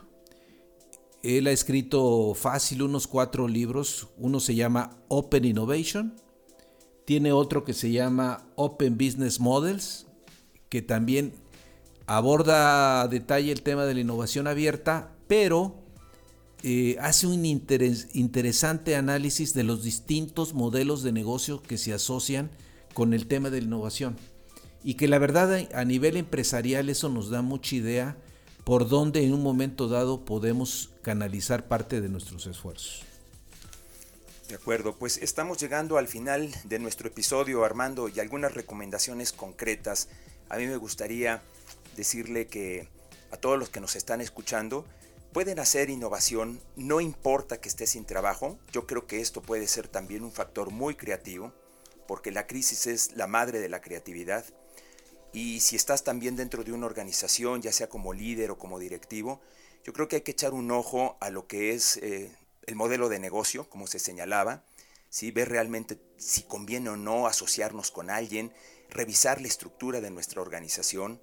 Él 1.21 1.45
ha 1.45 1.51
escrito 1.51 2.33
fácil 2.33 2.81
unos 2.81 3.05
cuatro 3.05 3.47
libros. 3.47 4.07
Uno 4.17 4.39
se 4.39 4.55
llama 4.55 4.97
Open 5.09 5.45
Innovation. 5.45 6.15
Tiene 7.05 7.31
otro 7.31 7.63
que 7.63 7.75
se 7.75 7.91
llama 7.91 8.47
Open 8.55 8.97
Business 8.97 9.39
Models, 9.39 10.07
que 10.69 10.81
también 10.81 11.33
aborda 12.07 13.03
a 13.03 13.07
detalle 13.09 13.51
el 13.51 13.61
tema 13.61 13.85
de 13.85 13.93
la 13.93 13.99
innovación 13.99 14.47
abierta, 14.47 15.15
pero 15.27 15.82
eh, 16.63 16.95
hace 17.01 17.27
un 17.27 17.45
interesante 17.45 18.95
análisis 18.95 19.53
de 19.53 19.63
los 19.63 19.83
distintos 19.83 20.53
modelos 20.53 21.03
de 21.03 21.11
negocio 21.11 21.61
que 21.61 21.77
se 21.77 21.93
asocian 21.93 22.49
con 22.93 23.13
el 23.13 23.27
tema 23.27 23.49
de 23.49 23.59
la 23.59 23.67
innovación. 23.67 24.15
Y 24.81 24.93
que 24.93 25.09
la 25.09 25.19
verdad 25.19 25.67
a 25.73 25.85
nivel 25.85 26.15
empresarial 26.15 26.89
eso 26.89 27.09
nos 27.09 27.29
da 27.29 27.41
mucha 27.41 27.75
idea 27.75 28.17
por 28.63 28.87
dónde 28.87 29.25
en 29.25 29.33
un 29.33 29.43
momento 29.43 29.89
dado 29.89 30.23
podemos 30.23 30.91
canalizar 31.01 31.67
parte 31.67 31.99
de 31.99 32.07
nuestros 32.07 32.47
esfuerzos. 32.47 33.03
De 34.47 34.55
acuerdo, 34.55 34.95
pues 34.95 35.17
estamos 35.17 35.57
llegando 35.57 35.97
al 35.97 36.07
final 36.07 36.49
de 36.63 36.79
nuestro 36.79 37.07
episodio, 37.07 37.65
Armando, 37.65 38.07
y 38.07 38.19
algunas 38.19 38.53
recomendaciones 38.53 39.33
concretas. 39.33 40.07
A 40.47 40.57
mí 40.57 40.67
me 40.67 40.77
gustaría 40.77 41.41
decirle 41.97 42.47
que 42.47 42.87
a 43.31 43.37
todos 43.37 43.59
los 43.59 43.69
que 43.69 43.81
nos 43.81 43.95
están 43.95 44.21
escuchando, 44.21 44.85
pueden 45.33 45.59
hacer 45.59 45.89
innovación, 45.89 46.61
no 46.75 47.01
importa 47.01 47.59
que 47.59 47.67
estés 47.67 47.89
sin 47.89 48.05
trabajo. 48.05 48.59
Yo 48.71 48.85
creo 48.85 49.07
que 49.07 49.19
esto 49.19 49.41
puede 49.41 49.67
ser 49.67 49.87
también 49.87 50.23
un 50.23 50.31
factor 50.31 50.69
muy 50.69 50.95
creativo, 50.95 51.51
porque 52.07 52.31
la 52.31 52.47
crisis 52.47 52.87
es 52.87 53.15
la 53.15 53.27
madre 53.27 53.59
de 53.59 53.67
la 53.67 53.81
creatividad. 53.81 54.45
Y 55.33 55.59
si 55.61 55.75
estás 55.75 56.03
también 56.03 56.35
dentro 56.35 56.63
de 56.63 56.71
una 56.71 56.85
organización, 56.85 57.61
ya 57.61 57.71
sea 57.71 57.89
como 57.89 58.13
líder 58.13 58.51
o 58.51 58.59
como 58.59 58.77
directivo, 58.77 59.41
yo 59.83 59.91
creo 59.91 60.07
que 60.07 60.17
hay 60.17 60.21
que 60.21 60.31
echar 60.31 60.53
un 60.53 60.69
ojo 60.71 61.17
a 61.19 61.31
lo 61.31 61.47
que 61.47 61.73
es 61.73 61.97
eh, 61.97 62.31
el 62.67 62.75
modelo 62.75 63.09
de 63.09 63.19
negocio, 63.19 63.67
como 63.69 63.87
se 63.87 63.99
señalaba, 63.99 64.63
¿sí? 65.09 65.31
ver 65.31 65.49
realmente 65.49 65.99
si 66.17 66.43
conviene 66.43 66.91
o 66.91 66.95
no 66.95 67.25
asociarnos 67.25 67.89
con 67.89 68.11
alguien, 68.11 68.53
revisar 68.89 69.41
la 69.41 69.47
estructura 69.47 69.99
de 69.99 70.11
nuestra 70.11 70.41
organización. 70.41 71.19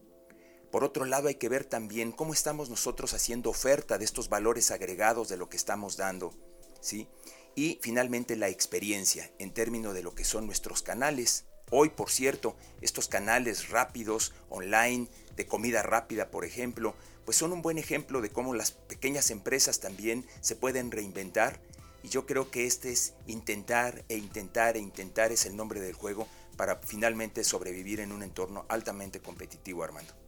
Por 0.71 0.85
otro 0.85 1.05
lado, 1.05 1.29
hay 1.29 1.35
que 1.35 1.49
ver 1.49 1.65
también 1.65 2.13
cómo 2.13 2.33
estamos 2.33 2.71
nosotros 2.71 3.13
haciendo 3.13 3.51
oferta 3.51 3.99
de 3.99 4.05
estos 4.05 4.29
valores 4.29 4.71
agregados 4.71 5.29
de 5.29 5.37
lo 5.37 5.49
que 5.49 5.57
estamos 5.57 5.97
dando, 5.97 6.33
¿sí? 6.81 7.09
Y 7.57 7.81
finalmente 7.83 8.37
la 8.37 8.49
experiencia 8.49 9.31
en 9.39 9.53
términos 9.53 9.95
de 9.95 10.05
lo 10.05 10.15
que 10.15 10.25
son 10.25 10.47
nuestros 10.47 10.83
canales. 10.83 11.47
Hoy, 11.73 11.91
por 11.91 12.11
cierto, 12.11 12.57
estos 12.81 13.09
canales 13.09 13.71
rápidos, 13.71 14.33
online, 14.49 15.09
de 15.35 15.47
comida 15.47 15.83
rápida, 15.83 16.31
por 16.31 16.45
ejemplo, 16.45 16.95
pues 17.25 17.37
son 17.37 17.53
un 17.53 17.63
buen 17.63 17.79
ejemplo 17.79 18.21
de 18.21 18.31
cómo 18.31 18.55
las 18.55 18.71
pequeñas 18.71 19.31
empresas 19.31 19.81
también 19.81 20.25
se 20.41 20.55
pueden 20.55 20.93
reinventar. 20.93 21.61
Y 22.03 22.09
yo 22.09 22.27
creo 22.27 22.51
que 22.51 22.67
este 22.67 22.93
es 22.93 23.15
intentar 23.27 24.05
e 24.09 24.17
intentar 24.17 24.77
e 24.77 24.81
intentar 24.81 25.33
es 25.33 25.47
el 25.47 25.57
nombre 25.57 25.81
del 25.81 25.95
juego 25.95 26.29
para 26.57 26.77
finalmente 26.77 27.43
sobrevivir 27.43 28.01
en 28.01 28.13
un 28.13 28.23
entorno 28.23 28.67
altamente 28.69 29.21
competitivo, 29.21 29.83
Armando. 29.83 30.20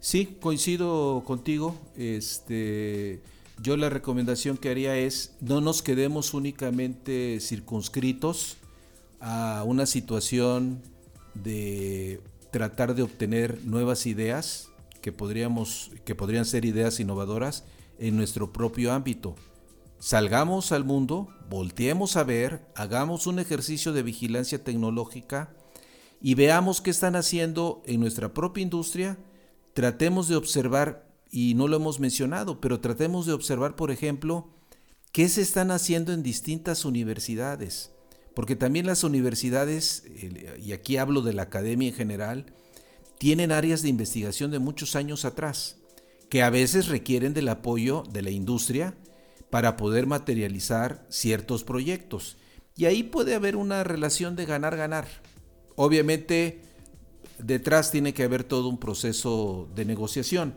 Sí, 0.00 0.36
coincido 0.40 1.22
contigo. 1.24 1.74
Este, 1.96 3.20
yo 3.62 3.76
la 3.76 3.88
recomendación 3.88 4.56
que 4.56 4.70
haría 4.70 4.96
es 4.96 5.34
no 5.40 5.60
nos 5.60 5.82
quedemos 5.82 6.34
únicamente 6.34 7.38
circunscritos 7.40 8.56
a 9.20 9.64
una 9.66 9.86
situación 9.86 10.82
de 11.34 12.20
tratar 12.50 12.94
de 12.94 13.02
obtener 13.02 13.64
nuevas 13.64 14.06
ideas 14.06 14.70
que 15.02 15.12
podríamos 15.12 15.90
que 16.04 16.14
podrían 16.14 16.44
ser 16.44 16.64
ideas 16.64 17.00
innovadoras 17.00 17.64
en 17.98 18.16
nuestro 18.16 18.52
propio 18.52 18.92
ámbito. 18.92 19.36
Salgamos 19.98 20.72
al 20.72 20.84
mundo, 20.84 21.28
volteemos 21.48 22.16
a 22.16 22.24
ver, 22.24 22.66
hagamos 22.74 23.26
un 23.26 23.38
ejercicio 23.38 23.92
de 23.92 24.02
vigilancia 24.02 24.62
tecnológica 24.62 25.54
y 26.20 26.34
veamos 26.34 26.80
qué 26.80 26.90
están 26.90 27.16
haciendo 27.16 27.82
en 27.86 28.00
nuestra 28.00 28.34
propia 28.34 28.62
industria. 28.62 29.18
Tratemos 29.76 30.26
de 30.26 30.36
observar, 30.36 31.06
y 31.30 31.52
no 31.52 31.68
lo 31.68 31.76
hemos 31.76 32.00
mencionado, 32.00 32.62
pero 32.62 32.80
tratemos 32.80 33.26
de 33.26 33.34
observar, 33.34 33.76
por 33.76 33.90
ejemplo, 33.90 34.48
qué 35.12 35.28
se 35.28 35.42
están 35.42 35.70
haciendo 35.70 36.14
en 36.14 36.22
distintas 36.22 36.86
universidades. 36.86 37.90
Porque 38.32 38.56
también 38.56 38.86
las 38.86 39.04
universidades, 39.04 40.04
y 40.64 40.72
aquí 40.72 40.96
hablo 40.96 41.20
de 41.20 41.34
la 41.34 41.42
academia 41.42 41.88
en 41.88 41.94
general, 41.94 42.46
tienen 43.18 43.52
áreas 43.52 43.82
de 43.82 43.90
investigación 43.90 44.50
de 44.50 44.60
muchos 44.60 44.96
años 44.96 45.26
atrás, 45.26 45.76
que 46.30 46.42
a 46.42 46.48
veces 46.48 46.88
requieren 46.88 47.34
del 47.34 47.50
apoyo 47.50 48.02
de 48.10 48.22
la 48.22 48.30
industria 48.30 48.96
para 49.50 49.76
poder 49.76 50.06
materializar 50.06 51.04
ciertos 51.10 51.64
proyectos. 51.64 52.38
Y 52.76 52.86
ahí 52.86 53.02
puede 53.02 53.34
haber 53.34 53.56
una 53.56 53.84
relación 53.84 54.36
de 54.36 54.46
ganar-ganar. 54.46 55.06
Obviamente, 55.74 56.62
detrás 57.38 57.90
tiene 57.90 58.14
que 58.14 58.24
haber 58.24 58.44
todo 58.44 58.68
un 58.68 58.78
proceso 58.78 59.68
de 59.74 59.84
negociación. 59.84 60.54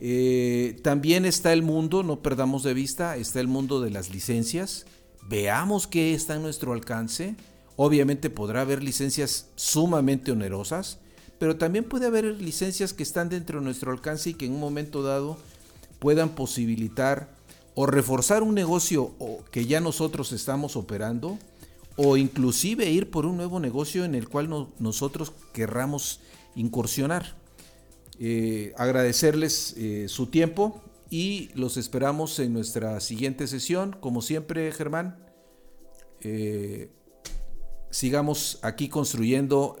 Eh, 0.00 0.80
también 0.82 1.24
está 1.24 1.52
el 1.52 1.62
mundo, 1.62 2.02
no 2.02 2.22
perdamos 2.22 2.62
de 2.62 2.74
vista, 2.74 3.16
está 3.16 3.40
el 3.40 3.48
mundo 3.48 3.80
de 3.80 3.90
las 3.90 4.10
licencias. 4.10 4.86
Veamos 5.28 5.86
qué 5.86 6.14
está 6.14 6.34
en 6.34 6.42
nuestro 6.42 6.72
alcance. 6.72 7.36
Obviamente 7.76 8.28
podrá 8.30 8.62
haber 8.62 8.82
licencias 8.82 9.48
sumamente 9.54 10.32
onerosas, 10.32 10.98
pero 11.38 11.56
también 11.56 11.84
puede 11.84 12.06
haber 12.06 12.24
licencias 12.24 12.92
que 12.92 13.02
están 13.02 13.28
dentro 13.28 13.60
de 13.60 13.64
nuestro 13.64 13.92
alcance 13.92 14.30
y 14.30 14.34
que 14.34 14.46
en 14.46 14.52
un 14.52 14.60
momento 14.60 15.02
dado 15.02 15.38
puedan 15.98 16.30
posibilitar 16.30 17.28
o 17.74 17.86
reforzar 17.86 18.42
un 18.42 18.54
negocio 18.54 19.12
que 19.50 19.66
ya 19.66 19.80
nosotros 19.80 20.32
estamos 20.32 20.76
operando 20.76 21.38
o 21.96 22.16
inclusive 22.16 22.90
ir 22.90 23.10
por 23.10 23.26
un 23.26 23.36
nuevo 23.36 23.60
negocio 23.60 24.04
en 24.04 24.14
el 24.14 24.28
cual 24.28 24.68
nosotros 24.78 25.32
querramos 25.52 26.20
incursionar. 26.54 27.36
Eh, 28.18 28.72
agradecerles 28.76 29.74
eh, 29.76 30.06
su 30.08 30.26
tiempo 30.26 30.82
y 31.10 31.50
los 31.54 31.76
esperamos 31.76 32.38
en 32.38 32.52
nuestra 32.52 33.00
siguiente 33.00 33.46
sesión. 33.46 33.96
Como 34.00 34.22
siempre, 34.22 34.70
Germán, 34.72 35.26
eh, 36.20 36.90
sigamos 37.90 38.58
aquí 38.62 38.88
construyendo 38.88 39.78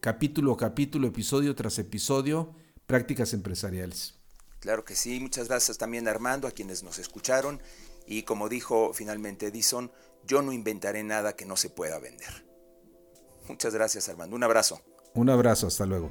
capítulo 0.00 0.52
a 0.52 0.56
capítulo, 0.56 1.08
episodio 1.08 1.54
tras 1.54 1.78
episodio, 1.78 2.54
prácticas 2.86 3.32
empresariales. 3.32 4.14
Claro 4.60 4.84
que 4.84 4.94
sí, 4.94 5.18
muchas 5.20 5.48
gracias 5.48 5.78
también 5.78 6.08
Armando, 6.08 6.46
a 6.48 6.50
quienes 6.50 6.82
nos 6.82 6.98
escucharon 6.98 7.60
y 8.06 8.22
como 8.22 8.48
dijo 8.48 8.92
finalmente 8.94 9.46
Edison, 9.46 9.90
yo 10.28 10.42
no 10.42 10.52
inventaré 10.52 11.02
nada 11.02 11.34
que 11.34 11.46
no 11.46 11.56
se 11.56 11.70
pueda 11.70 11.98
vender. 11.98 12.46
Muchas 13.48 13.74
gracias, 13.74 14.08
Armando. 14.08 14.36
Un 14.36 14.44
abrazo. 14.44 14.80
Un 15.14 15.30
abrazo, 15.30 15.66
hasta 15.66 15.86
luego. 15.86 16.10